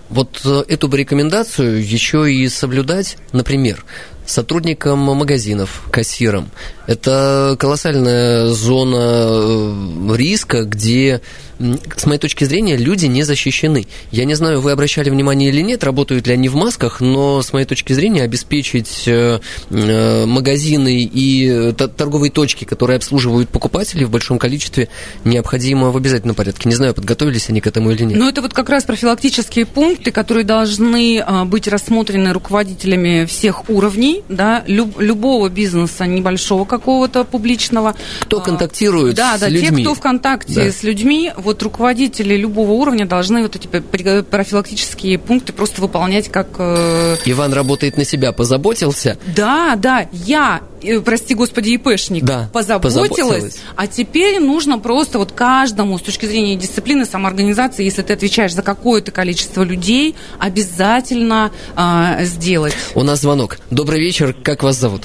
Вот 0.10 0.41
э, 0.45 0.63
эту 0.67 0.88
бы 0.88 0.97
рекомендацию 0.97 1.82
еще 1.82 2.32
и 2.32 2.47
соблюдать, 2.47 3.17
например, 3.34 3.84
сотрудникам 4.25 4.99
магазинов, 4.99 5.88
кассирам. 5.91 6.49
Это 6.86 7.56
колоссальная 7.60 8.45
зона 8.47 9.30
э, 9.32 10.15
риска, 10.15 10.63
где 10.63 11.21
с 11.60 12.06
моей 12.06 12.20
точки 12.20 12.44
зрения, 12.44 12.78
люди 12.78 13.06
не 13.06 13.24
защищены. 13.24 13.88
Я 14.12 14.26
не 14.26 14.36
знаю, 14.36 14.62
вы 14.62 14.72
обращали 14.72 15.10
внимание 15.10 15.50
или 15.50 15.62
нет, 15.62 15.84
работают 15.84 16.28
ли 16.28 16.34
они 16.34 16.50
в 16.50 16.56
масках, 16.56 17.02
но 17.02 17.41
с 17.41 17.54
моей 17.54 17.65
точки 17.65 17.94
зрения 17.94 18.24
обеспечить 18.24 19.08
э, 19.08 19.39
э, 19.70 20.26
магазины 20.26 21.04
и 21.04 21.74
торговые 21.74 22.32
точки, 22.32 22.65
которые 22.65 22.98
обслуживают 22.98 23.50
покупателей 23.50 24.06
в 24.06 24.10
большом 24.10 24.39
количестве, 24.39 24.89
необходимо 25.24 25.91
в 25.91 25.98
обязательном 25.98 26.36
порядке. 26.36 26.70
Не 26.70 26.76
знаю, 26.76 26.94
подготовились 26.94 27.50
они 27.50 27.62
к 27.62 27.68
этому 27.68 27.91
или 27.91 28.04
нет. 28.04 28.18
Ну, 28.18 28.28
это 28.28 28.41
вот 28.41 28.54
как 28.54 28.70
раз 28.70 28.84
профилактические 28.84 29.65
пункты, 29.65 30.12
которые 30.12 30.44
должны 30.44 31.24
а, 31.26 31.46
быть 31.46 31.68
рассмотрены 31.68 32.34
руководителями 32.34 33.26
всех 33.26 33.70
уровней, 33.70 34.24
да, 34.30 34.63
люб, 34.68 35.00
любого 35.00 35.50
бизнеса, 35.50 36.06
небольшого 36.06 36.65
какого-то 36.65 37.24
публичного. 37.24 37.96
Кто 38.22 38.41
контактирует 38.41 39.15
да, 39.15 39.38
с 39.38 39.41
да, 39.41 39.50
людьми. 39.50 39.70
Да, 39.70 39.76
те, 39.78 39.84
кто 39.84 39.96
в 39.96 40.00
контакте 40.00 40.54
да. 40.54 40.72
с 40.72 40.84
людьми, 40.84 41.32
вот 41.45 41.62
руководители 41.63 42.36
любого 42.36 42.71
уровня 42.71 43.05
должны 43.05 43.43
вот 43.43 43.55
эти 43.55 43.67
профилактические 43.67 45.17
пункты 45.19 45.53
просто 45.53 45.81
выполнять 45.81 46.29
как... 46.29 46.47
Э, 46.58 47.15
Иван 47.25 47.53
работает 47.53 47.97
на 47.97 48.03
себя, 48.03 48.31
позаботился? 48.31 49.17
Да, 49.36 49.75
да, 49.77 50.08
я, 50.12 50.62
э, 50.81 50.99
прости 50.99 51.36
господи, 51.36 51.69
ИПшник, 51.75 52.23
да, 52.23 52.49
позаботилась, 52.51 53.10
позаботилась, 53.10 53.58
а 53.75 53.88
теперь 53.88 54.39
нужно 54.39 54.79
просто 54.79 55.19
вот 55.19 55.31
каждому 55.31 55.97
с 55.97 56.01
точки 56.01 56.25
зрения 56.25 56.55
дисциплины, 56.55 57.05
самоорганизации, 57.05 57.86
если 57.86 58.01
ты 58.01 58.13
отвечаешь 58.13 58.53
за 58.53 58.63
какое-то 58.63 59.12
количество 59.12 59.63
людей, 59.63 60.15
обязательно 60.39 61.51
э, 61.77 62.25
сделать. 62.25 62.73
У 62.95 63.03
нас 63.03 63.21
звонок. 63.21 63.60
Добрый 63.69 63.99
вечер, 63.99 64.36
как 64.43 64.63
вас 64.63 64.77
зовут? 64.77 65.03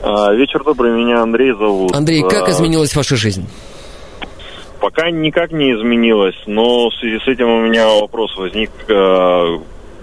А, 0.00 0.32
вечер 0.32 0.62
добрый, 0.64 0.92
меня 0.92 1.22
Андрей 1.22 1.52
зовут. 1.52 1.94
Андрей, 1.94 2.22
как 2.22 2.48
а, 2.48 2.50
изменилась 2.52 2.94
ваша 2.94 3.16
жизнь? 3.16 3.46
Пока 4.80 5.10
никак 5.10 5.50
не 5.52 5.72
изменилось, 5.72 6.36
но 6.46 6.90
в 6.90 6.94
связи 6.94 7.18
с 7.18 7.28
этим 7.28 7.48
у 7.48 7.60
меня 7.60 7.88
вопрос 7.88 8.36
возник. 8.36 8.70
Э, 8.88 9.58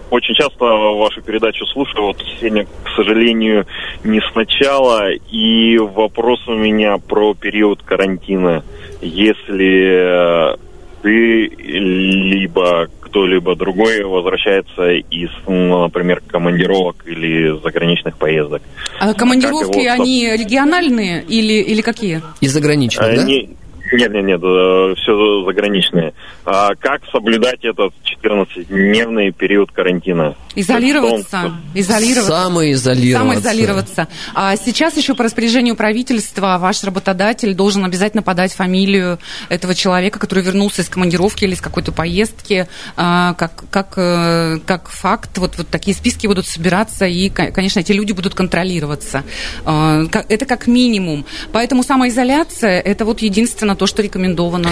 очень 0.09 0.35
часто 0.35 0.65
вашу 0.65 1.21
передачу 1.21 1.65
слушаю, 1.65 2.07
вот 2.07 2.17
сегодня, 2.39 2.65
к 2.65 2.89
сожалению, 2.95 3.65
не 4.03 4.21
сначала. 4.31 5.11
И 5.11 5.77
вопрос 5.77 6.47
у 6.47 6.55
меня 6.55 6.97
про 6.97 7.33
период 7.33 7.81
карантина. 7.83 8.63
Если 9.01 10.53
э, 10.53 10.55
ты 11.01 11.47
либо 11.47 12.87
кто-либо 13.15 13.55
другой 13.55 14.03
возвращается 14.03 14.89
из, 14.89 15.29
ну, 15.47 15.83
например, 15.83 16.21
командировок 16.27 16.97
или 17.05 17.57
заграничных 17.63 18.17
поездок. 18.17 18.61
А 18.99 19.13
командировки, 19.13 19.79
его... 19.79 19.93
они 19.93 20.35
региональные 20.35 21.23
или, 21.23 21.61
или 21.61 21.81
какие? 21.81 22.21
И 22.41 22.47
заграничные, 22.47 23.13
а, 23.13 23.15
да? 23.15 23.23
Не, 23.23 23.55
нет, 23.95 24.11
нет, 24.11 24.25
нет, 24.25 24.41
э, 24.43 24.93
все 24.97 25.45
заграничные. 25.45 26.13
А 26.45 26.75
как 26.75 27.01
соблюдать 27.11 27.63
этот 27.63 27.93
14-дневный 28.23 29.31
период 29.31 29.71
карантина? 29.71 30.35
Изолироваться. 30.55 31.53
Изолироваться. 31.73 32.43
Самоизолироваться. 32.43 33.19
Самоизолироваться. 33.19 34.07
А 34.33 34.55
сейчас 34.55 34.97
еще 34.97 35.15
по 35.15 35.23
распоряжению 35.23 35.75
правительства 35.75 36.57
ваш 36.59 36.83
работодатель 36.83 37.53
должен 37.53 37.83
обязательно 37.83 38.23
подать 38.23 38.53
фамилию 38.53 39.19
этого 39.49 39.75
человека, 39.75 40.19
который 40.19 40.43
вернулся 40.43 40.81
из 40.81 40.89
командировки 40.89 41.43
или 41.43 41.53
из 41.53 41.61
какой-то 41.61 41.91
поездки, 41.91 42.67
а, 42.95 43.33
как, 43.33 43.65
как, 43.69 43.93
э, 43.97 44.59
как 44.65 44.89
факт. 44.89 45.37
Вот, 45.37 45.57
вот 45.57 45.67
такие 45.67 45.95
списки 45.95 46.27
будут 46.27 46.47
собираться, 46.47 47.05
и, 47.05 47.29
конечно, 47.29 47.79
эти 47.79 47.91
люди 47.91 48.13
будут 48.13 48.33
контролироваться. 48.33 49.23
А, 49.65 50.03
это 50.29 50.45
как 50.45 50.67
минимум. 50.67 51.25
Поэтому 51.51 51.83
самоизоляция– 51.83 52.79
это 52.85 53.05
вот 53.05 53.21
единственное 53.21 53.75
то, 53.75 53.84
что 53.87 54.01
рекомендовано? 54.01 54.69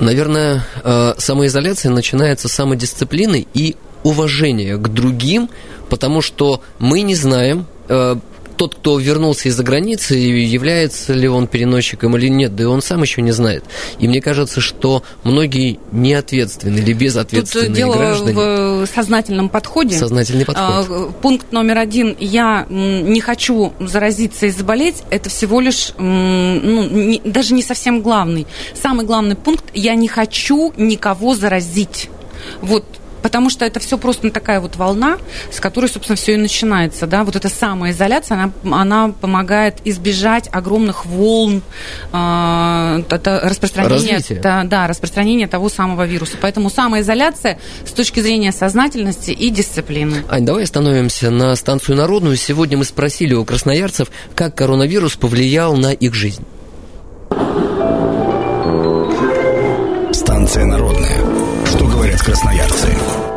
Наверное, 0.00 0.64
э, 0.84 1.14
самоизоляция 1.18 1.90
начинается 1.90 2.48
с 2.48 2.52
самодисциплины 2.52 3.46
и 3.52 3.76
уважения 4.04 4.76
к 4.76 4.88
другим, 4.88 5.50
потому 5.88 6.22
что 6.22 6.62
мы 6.78 7.02
не 7.02 7.14
знаем, 7.14 7.66
э, 7.88 8.16
тот, 8.58 8.74
кто 8.74 8.98
вернулся 8.98 9.48
из-за 9.48 9.62
границы, 9.62 10.16
является 10.16 11.14
ли 11.14 11.28
он 11.28 11.46
переносчиком 11.46 12.16
или 12.16 12.28
нет, 12.28 12.54
да 12.56 12.64
и 12.64 12.66
он 12.66 12.82
сам 12.82 13.02
еще 13.02 13.22
не 13.22 13.30
знает. 13.30 13.64
И 14.00 14.08
мне 14.08 14.20
кажется, 14.20 14.60
что 14.60 15.02
многие 15.22 15.78
неответственные 15.92 16.82
или 16.82 16.92
безответственные 16.92 17.68
Тут 17.68 17.76
дело 17.76 17.96
граждане... 17.96 18.34
в 18.34 18.86
сознательном 18.86 19.48
подходе. 19.48 19.96
Сознательный 19.96 20.44
подход. 20.44 20.86
А, 20.90 21.12
пункт 21.22 21.52
номер 21.52 21.78
один. 21.78 22.16
Я 22.18 22.66
не 22.68 23.20
хочу 23.20 23.72
заразиться 23.78 24.46
и 24.46 24.50
заболеть. 24.50 25.04
Это 25.10 25.30
всего 25.30 25.60
лишь, 25.60 25.92
ну, 25.96 26.88
не, 26.88 27.20
даже 27.24 27.54
не 27.54 27.62
совсем 27.62 28.02
главный. 28.02 28.46
Самый 28.74 29.06
главный 29.06 29.36
пункт. 29.36 29.64
Я 29.72 29.94
не 29.94 30.08
хочу 30.08 30.72
никого 30.76 31.34
заразить. 31.34 32.10
Вот 32.60 32.84
потому 33.28 33.50
что 33.50 33.66
это 33.66 33.78
все 33.78 33.98
просто 33.98 34.30
такая 34.30 34.58
вот 34.58 34.76
волна, 34.76 35.18
с 35.52 35.60
которой, 35.60 35.90
собственно, 35.90 36.16
все 36.16 36.32
и 36.32 36.36
начинается, 36.38 37.06
да, 37.06 37.24
вот 37.24 37.36
эта 37.36 37.50
самоизоляция, 37.50 38.50
она, 38.62 38.74
она 38.74 39.08
помогает 39.08 39.82
избежать 39.84 40.48
огромных 40.50 41.04
волн 41.04 41.60
э, 42.10 43.02
распространения, 43.10 44.22
да, 44.42 44.64
да, 44.64 44.86
распространения 44.86 45.46
того 45.46 45.68
самого 45.68 46.06
вируса. 46.06 46.38
Поэтому 46.40 46.70
самоизоляция 46.70 47.58
с 47.84 47.90
точки 47.90 48.20
зрения 48.20 48.50
сознательности 48.50 49.32
и 49.32 49.50
дисциплины. 49.50 50.24
Ань, 50.30 50.46
давай 50.46 50.64
остановимся 50.64 51.28
на 51.28 51.54
станцию 51.54 51.96
Народную. 51.98 52.34
Сегодня 52.36 52.78
мы 52.78 52.86
спросили 52.86 53.34
у 53.34 53.44
красноярцев, 53.44 54.08
как 54.34 54.54
коронавирус 54.54 55.16
повлиял 55.16 55.76
на 55.76 55.92
их 55.92 56.14
жизнь. 56.14 56.46
Красноярцы? 62.28 63.27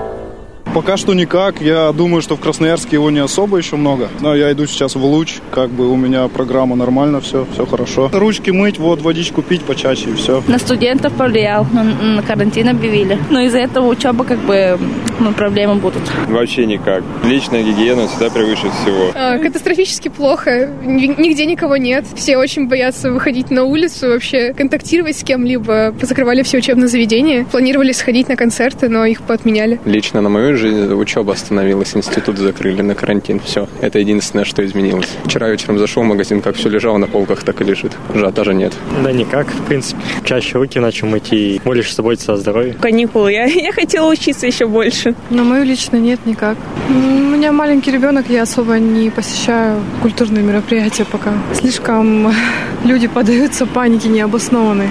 Пока 0.73 0.95
что 0.95 1.13
никак. 1.13 1.62
Я 1.62 1.91
думаю, 1.91 2.21
что 2.21 2.38
в 2.38 2.39
Красноярске 2.39 2.95
его 2.95 3.12
не 3.12 3.19
особо 3.19 3.57
еще 3.57 3.75
много. 3.75 4.10
Но 4.21 4.34
я 4.36 4.51
иду 4.51 4.65
сейчас 4.65 4.95
в 4.95 5.03
луч. 5.03 5.39
Как 5.51 5.69
бы 5.69 5.91
у 5.91 5.95
меня 5.95 6.27
программа 6.29 6.75
нормально, 6.75 7.19
все, 7.19 7.45
все 7.53 7.65
хорошо. 7.65 8.10
Ручки 8.13 8.51
мыть, 8.51 8.77
вот 8.77 9.01
водичку 9.01 9.41
пить 9.41 9.63
почаще 9.63 10.12
и 10.12 10.13
все. 10.13 10.41
На 10.47 10.60
студентов 10.60 11.13
повлиял, 11.13 11.65
на, 11.73 11.84
на 11.84 12.21
карантин 12.21 12.69
объявили. 12.69 13.17
Но 13.29 13.41
из-за 13.41 13.60
этого 13.60 13.88
учеба 13.88 14.23
как 14.23 14.39
бы 14.39 14.79
ну, 15.19 15.34
проблемы 15.34 15.75
будут. 15.75 16.01
Вообще 16.27 16.65
никак. 16.65 17.03
Личная 17.23 17.63
гигиена 17.63 18.07
всегда 18.07 18.29
превыше 18.29 18.69
всего. 18.69 19.12
А, 19.13 19.38
катастрофически 19.39 20.07
плохо. 20.10 20.71
Нигде 20.84 21.45
никого 21.45 21.77
нет. 21.77 22.05
Все 22.15 22.38
очень 22.38 22.67
боятся 22.67 23.12
выходить 23.12 23.51
на 23.51 23.65
улицу, 23.65 24.07
вообще 24.07 24.53
контактировать 24.53 25.17
с 25.17 25.23
кем-либо. 25.23 25.93
Позакрывали 25.99 26.43
все 26.43 26.60
учебные 26.60 26.88
заведения. 26.88 27.45
Планировали 27.45 27.91
сходить 27.91 28.29
на 28.29 28.36
концерты, 28.36 28.89
но 28.89 29.05
их 29.05 29.21
поотменяли. 29.21 29.79
Лично 29.86 30.21
на 30.21 30.29
мою 30.29 30.57
жизнь 30.62 30.93
учеба 30.93 31.34
остановилась, 31.34 31.95
институт 31.95 32.38
закрыли 32.38 32.82
на 32.82 32.95
карантин. 32.95 33.39
Все. 33.39 33.67
Это 33.82 34.00
единственное, 34.00 34.45
что 34.45 34.65
изменилось. 34.65 35.10
Вчера 35.26 35.50
вечером 35.50 35.80
зашел 35.80 36.04
в 36.04 36.06
магазин, 36.06 36.41
как 36.41 36.56
все 36.56 36.69
лежало 36.69 36.97
на 36.97 37.08
полках, 37.08 37.43
так 37.43 37.62
и 37.62 37.63
лежит. 37.63 37.91
Ажиотажа 38.13 38.54
нет. 38.54 38.74
Да 39.04 39.12
никак, 39.12 39.47
в 39.47 39.65
принципе. 39.65 40.02
Чаще 40.24 40.58
руки 40.58 40.80
начал 40.80 41.08
мыть 41.08 41.34
и 41.34 41.60
больше 41.65 41.93
заботиться 41.93 42.34
о 42.34 42.38
здоровье. 42.38 42.74
Каникулы. 42.74 43.34
Я, 43.34 43.45
я 43.45 43.71
хотела 43.71 44.10
учиться 44.10 44.47
еще 44.47 44.67
больше. 44.67 45.15
Но 45.30 45.43
мою 45.43 45.65
лично 45.65 45.97
нет 45.97 46.26
никак. 46.26 46.58
У 46.89 46.93
меня 46.93 47.52
маленький 47.52 47.91
ребенок, 47.91 48.30
я 48.30 48.43
особо 48.43 48.78
не 48.80 49.10
посещаю 49.10 49.82
культурные 50.02 50.43
мероприятия 50.43 51.06
пока. 51.06 51.34
Слишком 51.54 52.32
люди 52.86 53.08
поддаются 53.08 53.65
панике 53.65 54.10
необоснованной. 54.10 54.89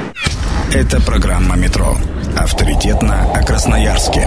Это 0.75 1.01
программа 1.01 1.57
«Метро». 1.57 1.97
Авторитетно 2.37 3.33
о 3.35 3.43
Красноярске. 3.43 4.27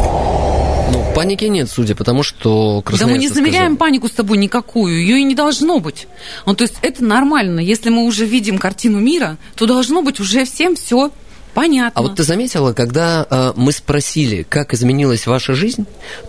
Паники 1.15 1.45
нет, 1.45 1.69
судя 1.69 1.95
по 1.95 2.04
тому, 2.04 2.23
что 2.23 2.84
Да 2.99 3.08
мы 3.08 3.17
не 3.17 3.30
замеряем 3.30 3.78
панику 3.78 4.08
с 4.08 4.12
тобой 4.12 4.38
никакую, 4.38 4.99
ее 4.99 5.19
и 5.19 5.23
не 5.23 5.36
должно 5.36 5.80
быть. 5.80 6.08
Ну, 6.45 6.56
то 6.56 6.63
есть 6.63 6.76
это 6.82 7.04
нормально. 7.04 7.60
Если 7.60 7.89
мы 7.89 8.06
уже 8.06 8.26
видим 8.26 8.58
картину 8.58 8.99
мира, 8.99 9.38
то 9.56 9.65
должно 9.65 10.02
быть 10.02 10.19
уже 10.19 10.45
всем 10.45 10.76
все 10.76 11.12
Понятно. 11.54 11.91
А 11.93 12.02
вот 12.02 12.15
ты 12.15 12.23
заметила, 12.23 12.73
когда 12.73 13.28
э, 13.30 13.54
мы 13.56 13.71
спросили, 13.71 14.41
как 14.41 14.73
изменилась 14.73 15.28
ваша 15.28 15.54
жизнь, 15.54 15.86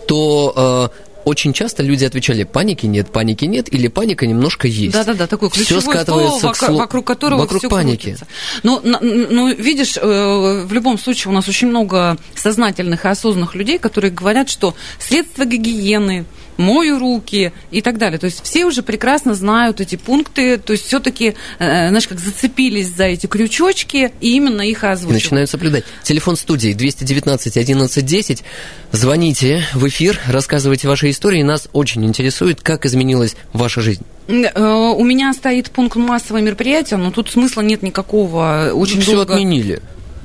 то 0.07 0.91
э, 0.93 1.05
очень 1.25 1.53
часто 1.53 1.83
люди 1.83 2.05
отвечали, 2.05 2.43
паники 2.43 2.85
нет, 2.85 3.11
паники 3.11 3.45
нет, 3.45 3.73
или 3.73 3.87
паника 3.87 4.25
немножко 4.27 4.67
есть. 4.67 4.93
Да-да-да, 4.93 5.27
такое 5.27 5.49
ключевое 5.49 5.81
все 5.81 5.91
скатывается 5.91 6.39
слово, 6.39 6.53
к 6.53 6.57
слу... 6.57 6.77
вокруг 6.77 7.07
которого 7.07 7.39
вокруг 7.41 7.59
все 7.59 7.69
паники. 7.69 8.01
крутится. 8.03 8.27
Но, 8.63 8.79
ну, 8.83 9.53
видишь, 9.53 9.97
э, 9.97 10.65
в 10.65 10.71
любом 10.71 10.97
случае 10.97 11.31
у 11.31 11.35
нас 11.35 11.47
очень 11.47 11.67
много 11.67 12.17
сознательных 12.35 13.05
и 13.05 13.07
осознанных 13.07 13.55
людей, 13.55 13.79
которые 13.79 14.11
говорят, 14.11 14.49
что 14.49 14.75
средства 14.99 15.45
гигиены, 15.45 16.25
мою 16.57 16.99
руки 16.99 17.51
и 17.71 17.81
так 17.81 17.97
далее. 17.97 18.19
То 18.19 18.25
есть 18.25 18.43
все 18.43 18.65
уже 18.65 18.83
прекрасно 18.83 19.33
знают 19.33 19.81
эти 19.81 19.95
пункты, 19.95 20.57
то 20.57 20.73
есть 20.73 20.85
все-таки, 20.85 21.35
э, 21.59 21.89
знаешь, 21.89 22.07
как 22.07 22.19
зацепились 22.19 22.89
за 22.89 23.05
эти 23.05 23.27
крючочки 23.27 24.11
и 24.21 24.35
именно 24.35 24.61
их 24.61 24.83
озвучивают. 24.83 25.23
Начинают 25.23 25.49
соблюдать. 25.49 25.83
Телефон 26.03 26.35
студии 26.35 26.73
219 26.73 27.57
11 27.57 28.05
10. 28.05 28.43
Звоните 28.91 29.63
в 29.73 29.87
эфир, 29.87 30.19
рассказывайте 30.27 30.87
ваши 30.87 31.09
истории. 31.09 31.41
Нас 31.43 31.67
очень 31.73 32.05
интересует, 32.05 32.61
как 32.61 32.85
изменилась 32.85 33.35
ваша 33.53 33.81
жизнь. 33.81 34.03
Э, 34.27 34.93
у 34.95 35.03
меня 35.03 35.33
стоит 35.33 35.69
пункт 35.71 35.95
массового 35.95 36.41
мероприятия, 36.41 36.97
но 36.97 37.11
тут 37.11 37.29
смысла 37.29 37.61
нет 37.61 37.83
никакого. 37.83 38.71
Очень 38.73 39.01
Все 39.01 39.13
долго... 39.13 39.33
отменили. 39.33 39.81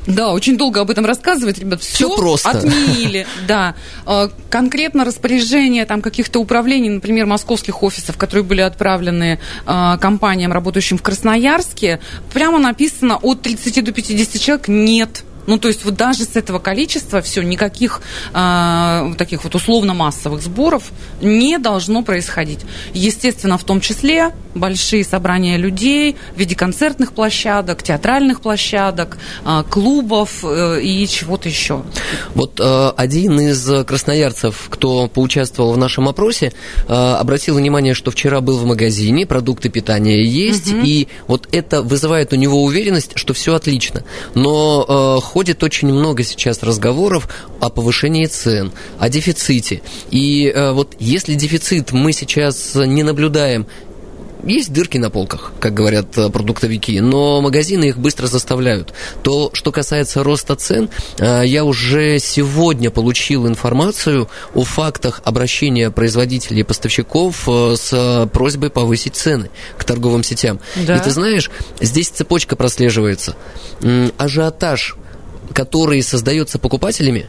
Да, 0.07 0.33
очень 0.33 0.57
долго 0.57 0.81
об 0.81 0.91
этом 0.91 1.05
рассказывать, 1.05 1.59
ребят. 1.59 1.83
Все, 1.83 2.09
Все 2.09 2.17
просто. 2.17 2.51
отменили. 2.51 3.27
Да. 3.47 3.75
Э, 4.07 4.29
конкретно 4.49 5.05
распоряжение 5.05 5.87
там 5.87 6.03
каких-то 6.03 6.41
управлений, 6.41 6.89
например, 6.89 7.27
московских 7.27 7.83
офисов, 7.83 8.17
которые 8.17 8.45
были 8.45 8.61
отправлены 8.61 9.39
э, 9.67 9.99
компаниям, 10.01 10.53
работающим 10.53 10.99
в 10.99 11.03
Красноярске, 11.03 12.01
прямо 12.33 12.59
написано 12.59 13.17
от 13.17 13.43
30 13.43 13.85
до 13.85 13.93
50 13.93 14.41
человек 14.41 14.69
нет 14.69 15.25
ну, 15.47 15.59
то 15.59 15.69
есть 15.69 15.85
вот 15.85 15.95
даже 15.95 16.25
с 16.25 16.37
этого 16.37 16.59
количества 16.59 17.21
все, 17.23 17.43
никаких 17.43 18.01
э, 18.33 19.13
таких 19.19 19.45
вот 19.45 19.55
условно-массовых 19.55 20.43
сборов 20.43 20.91
не 21.21 21.59
должно 21.59 22.03
происходить. 22.03 22.61
Естественно, 22.95 23.59
в 23.59 23.65
том 23.65 23.81
числе 23.81 24.33
большие 24.55 25.05
собрания 25.05 25.57
людей 25.57 26.17
в 26.35 26.39
виде 26.39 26.55
концертных 26.55 27.13
площадок, 27.13 27.83
театральных 27.83 28.41
площадок, 28.41 29.19
э, 29.45 29.65
клубов 29.69 30.45
э, 30.45 30.81
и 30.83 31.07
чего-то 31.07 31.49
еще. 31.49 31.83
Вот 32.35 32.61
э, 32.61 32.93
один 32.97 33.41
из 33.41 33.85
красноярцев, 33.85 34.69
кто 34.69 35.09
поучаствовал 35.09 35.73
в 35.73 35.79
нашем 35.79 36.09
опросе, 36.09 36.53
э, 36.89 36.93
обратил 36.93 37.57
внимание, 37.57 37.95
что 37.95 38.11
вчера 38.11 38.41
был 38.41 38.59
в 38.59 38.65
магазине, 38.65 39.27
продукты 39.27 39.69
питания 39.69 40.25
есть, 40.25 40.73
угу. 40.73 40.81
и 40.85 41.09
вот 41.27 41.49
это 41.53 41.83
вызывает 41.83 42.33
у 42.33 42.37
него 42.37 42.63
уверенность, 42.65 43.13
что 43.15 43.35
все 43.35 43.55
отлично. 43.55 44.05
Но 44.35 44.85
э, 44.89 45.21
ходит 45.31 45.63
очень 45.63 45.89
много 45.89 46.25
сейчас 46.25 46.63
разговоров 46.65 47.29
о 47.61 47.71
повышении 47.71 48.27
цен, 48.27 48.73
о 48.99 49.09
дефиците. 49.09 49.81
И 50.11 50.49
э, 50.49 50.73
вот 50.73 50.97
если 50.99 51.35
дефицит 51.35 51.93
мы 51.93 52.13
сейчас 52.13 52.75
не 52.75 53.05
наблюдаем 53.05 53.67
есть 54.43 54.73
дырки 54.73 54.99
на 54.99 55.11
полках, 55.11 55.53
как 55.61 55.75
говорят 55.75 56.17
э, 56.17 56.31
продуктовики, 56.31 56.99
но 57.01 57.41
магазины 57.43 57.85
их 57.91 57.99
быстро 57.99 58.27
заставляют. 58.27 58.93
То, 59.23 59.51
что 59.53 59.71
касается 59.71 60.25
роста 60.25 60.57
цен, 60.57 60.89
э, 61.19 61.43
я 61.45 61.63
уже 61.65 62.19
сегодня 62.19 62.91
получил 62.91 63.47
информацию 63.47 64.29
о 64.55 64.65
фактах 64.65 65.21
обращения 65.25 65.91
производителей 65.91 66.61
и 66.61 66.65
поставщиков 66.65 67.47
с 67.47 68.29
просьбой 68.33 68.71
повысить 68.71 69.15
цены 69.15 69.51
к 69.77 69.85
торговым 69.85 70.23
сетям. 70.23 70.59
Да. 70.87 70.97
И 70.97 71.01
ты 71.01 71.11
знаешь, 71.11 71.51
здесь 71.81 72.09
цепочка 72.09 72.57
прослеживается. 72.57 73.37
Ажиотаж, 74.17 74.97
который 75.53 76.03
создается 76.03 76.59
покупателями, 76.59 77.27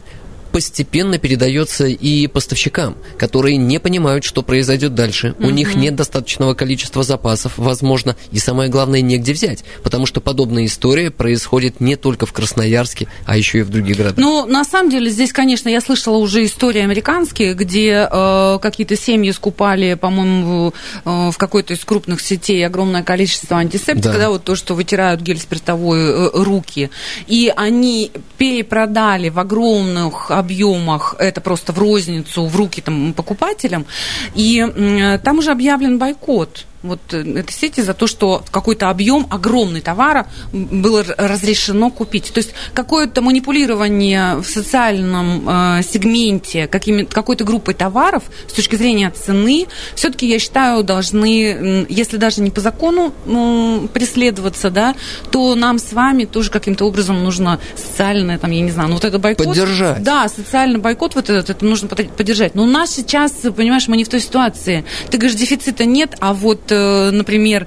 постепенно 0.52 1.18
передается 1.18 1.86
и 1.86 2.26
поставщикам, 2.26 2.96
которые 3.18 3.56
не 3.56 3.80
понимают, 3.80 4.24
что 4.24 4.42
произойдет 4.42 4.94
дальше. 4.94 5.34
У 5.38 5.50
них 5.50 5.74
нет 5.74 5.96
достаточного 5.96 6.54
количества 6.54 7.02
запасов, 7.02 7.54
возможно, 7.56 8.16
и 8.30 8.38
самое 8.38 8.70
главное, 8.70 9.00
негде 9.00 9.32
взять, 9.32 9.64
потому 9.82 10.06
что 10.06 10.20
подобная 10.20 10.66
история 10.66 11.10
происходит 11.10 11.80
не 11.80 11.96
только 11.96 12.26
в 12.26 12.32
Красноярске, 12.32 13.08
а 13.24 13.36
еще 13.36 13.60
и 13.60 13.62
в 13.62 13.70
других 13.70 13.96
городах. 13.96 14.18
Ну, 14.18 14.46
на 14.46 14.64
самом 14.64 14.90
деле, 14.90 15.10
здесь, 15.10 15.32
конечно, 15.32 15.68
я 15.68 15.80
слышала 15.80 16.18
уже 16.18 16.44
истории 16.44 16.80
американские, 16.80 17.54
где 17.54 18.08
э, 18.10 18.58
какие-то 18.60 18.96
семьи 18.96 19.30
скупали, 19.30 19.94
по-моему, 19.94 20.72
в, 21.04 21.08
э, 21.08 21.30
в 21.30 21.38
какой-то 21.38 21.74
из 21.74 21.84
крупных 21.84 22.20
сетей 22.20 22.64
огромное 22.66 23.02
количество 23.02 23.56
антисептика, 23.56 24.12
да. 24.12 24.18
да, 24.18 24.30
вот 24.30 24.44
то, 24.44 24.54
что 24.54 24.74
вытирают 24.74 25.22
гель 25.22 25.38
спиртовой 25.38 26.00
э, 26.00 26.30
руки, 26.34 26.90
и 27.26 27.52
они 27.56 28.12
перепродали 28.36 29.30
в 29.30 29.38
огромных 29.38 30.30
объемах, 30.42 31.16
это 31.18 31.40
просто 31.40 31.72
в 31.72 31.78
розницу, 31.78 32.46
в 32.46 32.56
руки 32.56 32.80
там, 32.80 33.12
покупателям, 33.14 33.86
и 34.34 35.18
там 35.24 35.38
уже 35.38 35.50
объявлен 35.50 35.98
бойкот 35.98 36.66
вот 36.82 37.00
э, 37.12 37.38
этой 37.38 37.52
сети 37.52 37.80
за 37.80 37.94
то, 37.94 38.06
что 38.06 38.44
какой-то 38.50 38.90
объем 38.90 39.26
огромный 39.30 39.80
товара 39.80 40.26
было 40.52 41.04
разрешено 41.16 41.90
купить. 41.90 42.32
То 42.32 42.38
есть 42.38 42.54
какое-то 42.74 43.20
манипулирование 43.22 44.36
в 44.36 44.44
социальном 44.44 45.48
э, 45.48 45.82
сегменте 45.82 46.66
какой-то 46.66 47.44
группой 47.44 47.74
товаров 47.74 48.24
с 48.48 48.52
точки 48.52 48.76
зрения 48.76 49.10
цены, 49.10 49.66
все-таки, 49.94 50.26
я 50.26 50.38
считаю, 50.38 50.82
должны, 50.82 51.86
если 51.88 52.16
даже 52.16 52.40
не 52.40 52.50
по 52.50 52.60
закону 52.60 53.12
ну, 53.26 53.88
преследоваться, 53.92 54.70
да, 54.70 54.94
то 55.30 55.54
нам 55.54 55.78
с 55.78 55.92
вами 55.92 56.24
тоже 56.24 56.50
каким-то 56.50 56.84
образом 56.84 57.22
нужно 57.22 57.60
социальное, 57.76 58.38
там, 58.38 58.50
я 58.50 58.60
не 58.60 58.70
знаю, 58.70 58.88
ну 58.88 58.94
вот 58.94 59.04
это 59.04 59.18
бойкот. 59.18 59.46
Поддержать. 59.46 60.02
Да, 60.02 60.28
социальный 60.28 60.78
бойкот 60.78 61.14
вот 61.14 61.30
этот, 61.30 61.50
это 61.50 61.64
нужно 61.64 61.88
поддержать. 61.88 62.54
Но 62.54 62.64
у 62.64 62.66
нас 62.66 62.90
сейчас, 62.90 63.32
понимаешь, 63.56 63.88
мы 63.88 63.96
не 63.96 64.04
в 64.04 64.08
той 64.08 64.20
ситуации. 64.20 64.84
Ты 65.10 65.18
говоришь, 65.18 65.38
дефицита 65.38 65.84
нет, 65.84 66.16
а 66.20 66.32
вот 66.32 66.71
например, 67.12 67.66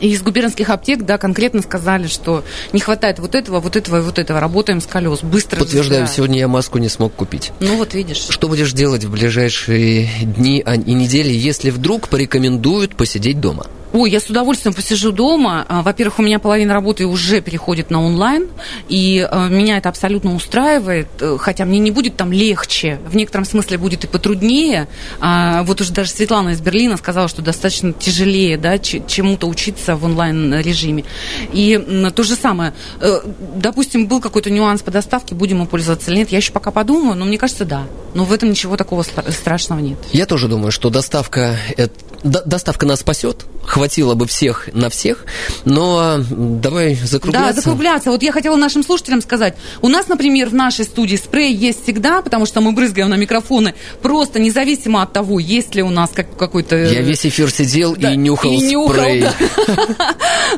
из 0.00 0.22
губернских 0.22 0.70
аптек, 0.70 1.02
да, 1.02 1.18
конкретно 1.18 1.62
сказали, 1.62 2.06
что 2.06 2.44
не 2.72 2.80
хватает 2.80 3.18
вот 3.18 3.34
этого, 3.34 3.60
вот 3.60 3.76
этого 3.76 3.98
и 3.98 4.00
вот 4.02 4.18
этого. 4.18 4.40
Работаем 4.40 4.80
с 4.80 4.86
колес, 4.86 5.20
быстро. 5.22 5.60
Подтверждаю, 5.60 6.02
разбирают. 6.02 6.10
сегодня 6.10 6.38
я 6.38 6.48
маску 6.48 6.78
не 6.78 6.88
смог 6.88 7.14
купить. 7.14 7.52
Ну 7.60 7.76
вот 7.76 7.94
видишь. 7.94 8.26
Что 8.28 8.48
будешь 8.48 8.72
делать 8.72 9.04
в 9.04 9.10
ближайшие 9.10 10.08
дни 10.22 10.60
и 10.60 10.92
недели, 10.92 11.32
если 11.32 11.70
вдруг 11.70 12.08
порекомендуют 12.08 12.96
посидеть 12.96 13.40
дома? 13.40 13.66
Ой, 13.98 14.10
я 14.10 14.20
с 14.20 14.28
удовольствием 14.28 14.74
посижу 14.74 15.10
дома. 15.10 15.64
А, 15.68 15.80
во-первых, 15.80 16.18
у 16.18 16.22
меня 16.22 16.38
половина 16.38 16.74
работы 16.74 17.06
уже 17.06 17.40
переходит 17.40 17.88
на 17.88 18.04
онлайн, 18.04 18.46
и 18.90 19.26
а, 19.26 19.48
меня 19.48 19.78
это 19.78 19.88
абсолютно 19.88 20.34
устраивает, 20.34 21.08
э, 21.20 21.38
хотя 21.40 21.64
мне 21.64 21.78
не 21.78 21.90
будет 21.90 22.14
там 22.14 22.30
легче, 22.30 23.00
в 23.08 23.16
некотором 23.16 23.46
смысле 23.46 23.78
будет 23.78 24.04
и 24.04 24.06
потруднее. 24.06 24.86
А, 25.18 25.62
вот 25.62 25.80
уже 25.80 25.94
даже 25.94 26.10
Светлана 26.10 26.50
из 26.50 26.60
Берлина 26.60 26.98
сказала, 26.98 27.26
что 27.26 27.40
достаточно 27.40 27.94
тяжелее 27.94 28.58
да, 28.58 28.78
чему-то 28.78 29.46
учиться 29.46 29.96
в 29.96 30.04
онлайн-режиме. 30.04 31.04
И 31.54 31.82
то 32.14 32.22
же 32.22 32.34
самое. 32.34 32.74
Э, 33.00 33.20
допустим, 33.54 34.08
был 34.08 34.20
какой-то 34.20 34.50
нюанс 34.50 34.82
по 34.82 34.90
доставке, 34.90 35.34
будем 35.34 35.60
мы 35.60 35.66
пользоваться 35.66 36.10
или 36.10 36.18
нет, 36.18 36.32
я 36.32 36.36
еще 36.36 36.52
пока 36.52 36.70
подумаю, 36.70 37.16
но 37.16 37.24
мне 37.24 37.38
кажется, 37.38 37.64
да. 37.64 37.84
Но 38.12 38.26
в 38.26 38.32
этом 38.34 38.50
ничего 38.50 38.76
такого 38.76 39.04
страшного 39.04 39.80
нет. 39.80 39.98
Я 40.12 40.26
тоже 40.26 40.48
думаю, 40.48 40.70
что 40.70 40.90
доставка, 40.90 41.56
доставка 42.22 42.84
нас 42.84 43.00
спасет, 43.00 43.46
хватило 43.86 44.14
бы 44.14 44.26
всех 44.26 44.68
на 44.72 44.90
всех, 44.90 45.24
но 45.64 46.18
давай 46.28 46.96
закругляться. 46.96 47.54
Да, 47.54 47.60
закругляться. 47.60 48.10
Вот 48.10 48.20
я 48.20 48.32
хотела 48.32 48.56
нашим 48.56 48.82
слушателям 48.82 49.20
сказать, 49.20 49.54
у 49.80 49.86
нас, 49.86 50.08
например, 50.08 50.48
в 50.48 50.54
нашей 50.54 50.84
студии 50.84 51.14
спрей 51.14 51.54
есть 51.54 51.84
всегда, 51.84 52.20
потому 52.20 52.46
что 52.46 52.60
мы 52.60 52.72
брызгаем 52.72 53.08
на 53.08 53.14
микрофоны, 53.14 53.74
просто 54.02 54.40
независимо 54.40 55.02
от 55.02 55.12
того, 55.12 55.38
есть 55.38 55.76
ли 55.76 55.82
у 55.84 55.90
нас 55.90 56.10
как, 56.12 56.36
какой-то... 56.36 56.76
Я 56.76 57.02
весь 57.02 57.24
эфир 57.26 57.48
сидел 57.48 57.94
да, 57.94 58.12
и 58.12 58.16
нюхал 58.16 58.50
и 58.50 58.56
нюхал, 58.56 59.04
спрей. 59.04 59.20
Да. 59.20 59.34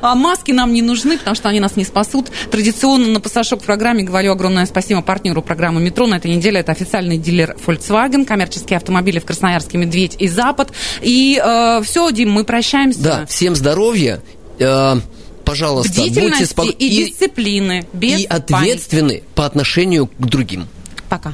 А 0.00 0.14
маски 0.14 0.52
нам 0.52 0.72
не 0.72 0.80
нужны, 0.80 1.18
потому 1.18 1.36
что 1.36 1.50
они 1.50 1.60
нас 1.60 1.76
не 1.76 1.84
спасут. 1.84 2.30
Традиционно 2.50 3.08
на 3.08 3.20
пассажок 3.20 3.60
в 3.60 3.66
программе 3.66 4.04
говорю 4.04 4.32
огромное 4.32 4.64
спасибо 4.64 5.02
партнеру 5.02 5.42
программы 5.42 5.82
«Метро». 5.82 6.06
На 6.06 6.14
этой 6.14 6.34
неделе 6.34 6.60
это 6.60 6.72
официальный 6.72 7.18
дилер 7.18 7.56
Volkswagen, 7.66 8.24
коммерческие 8.24 8.78
автомобили 8.78 9.18
в 9.18 9.26
Красноярске 9.26 9.76
«Медведь» 9.76 10.16
и 10.18 10.28
«Запад». 10.28 10.72
И 11.02 11.38
э, 11.44 11.82
все, 11.82 12.10
Дим, 12.10 12.30
мы 12.30 12.44
прощаемся. 12.44 13.02
Да, 13.02 13.17
всем 13.26 13.56
здоровья. 13.56 14.20
Э, 14.58 14.96
пожалуйста, 15.44 16.00
будьте 16.02 16.46
спокойны. 16.46 16.76
И, 16.78 17.06
дисциплины, 17.06 17.86
без 17.92 18.20
И 18.20 18.24
ответственны 18.24 19.08
паники. 19.08 19.24
по 19.34 19.46
отношению 19.46 20.06
к 20.06 20.26
другим. 20.26 20.66
Пока. 21.08 21.32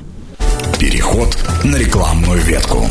Переход 0.79 1.37
на 1.65 1.77
рекламную 1.77 2.41
ветку. 2.41 2.89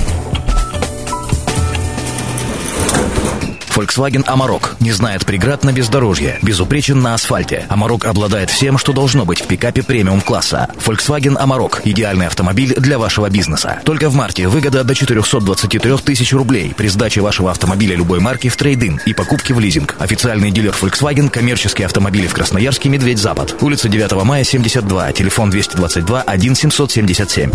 Volkswagen 3.76 4.24
Amarok 4.26 4.76
не 4.80 4.92
знает 4.92 5.26
преград 5.26 5.64
на 5.64 5.74
бездорожье, 5.74 6.38
безупречен 6.44 7.02
на 7.02 7.16
асфальте. 7.16 7.66
Amarok 7.70 8.06
обладает 8.06 8.52
всем, 8.52 8.78
что 8.78 8.94
должно 8.94 9.26
быть 9.26 9.42
в 9.42 9.48
пикапе 9.48 9.82
премиум 9.82 10.22
класса. 10.22 10.68
Volkswagen 10.78 11.42
Amarok– 11.44 11.82
идеальный 11.84 12.28
автомобиль 12.28 12.76
для 12.76 13.00
вашего 13.00 13.32
бизнеса. 13.32 13.82
Только 13.84 14.10
в 14.10 14.16
марте 14.16 14.48
выгода 14.48 14.84
до 14.84 14.94
423 14.94 15.98
тысяч 15.98 16.34
рублей 16.34 16.72
при 16.78 16.88
сдаче 16.88 17.22
вашего 17.22 17.50
автомобиля 17.50 17.96
любой 17.96 18.20
марки 18.20 18.48
в 18.48 18.56
трейдин 18.58 19.02
и 19.08 19.14
покупке 19.14 19.56
в 19.56 19.60
лизинг. 19.60 19.96
Официальный 19.98 20.52
дилер 20.52 20.76
Volkswagen, 20.80 21.30
коммерческие 21.30 21.88
автомобили 21.88 22.28
в 22.28 22.34
Красноярске, 22.34 22.90
Медведь 22.90 23.18
Запад. 23.18 23.56
Улица 23.62 23.90
9 23.90 24.24
мая, 24.24 24.44
72, 24.44 25.14
телефон 25.14 25.50
222 25.50 26.22
1 26.22 26.56
777. 26.56 27.52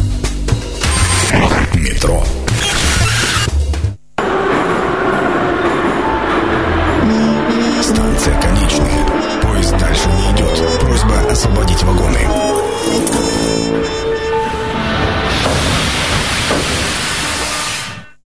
Метро. 1.74 2.24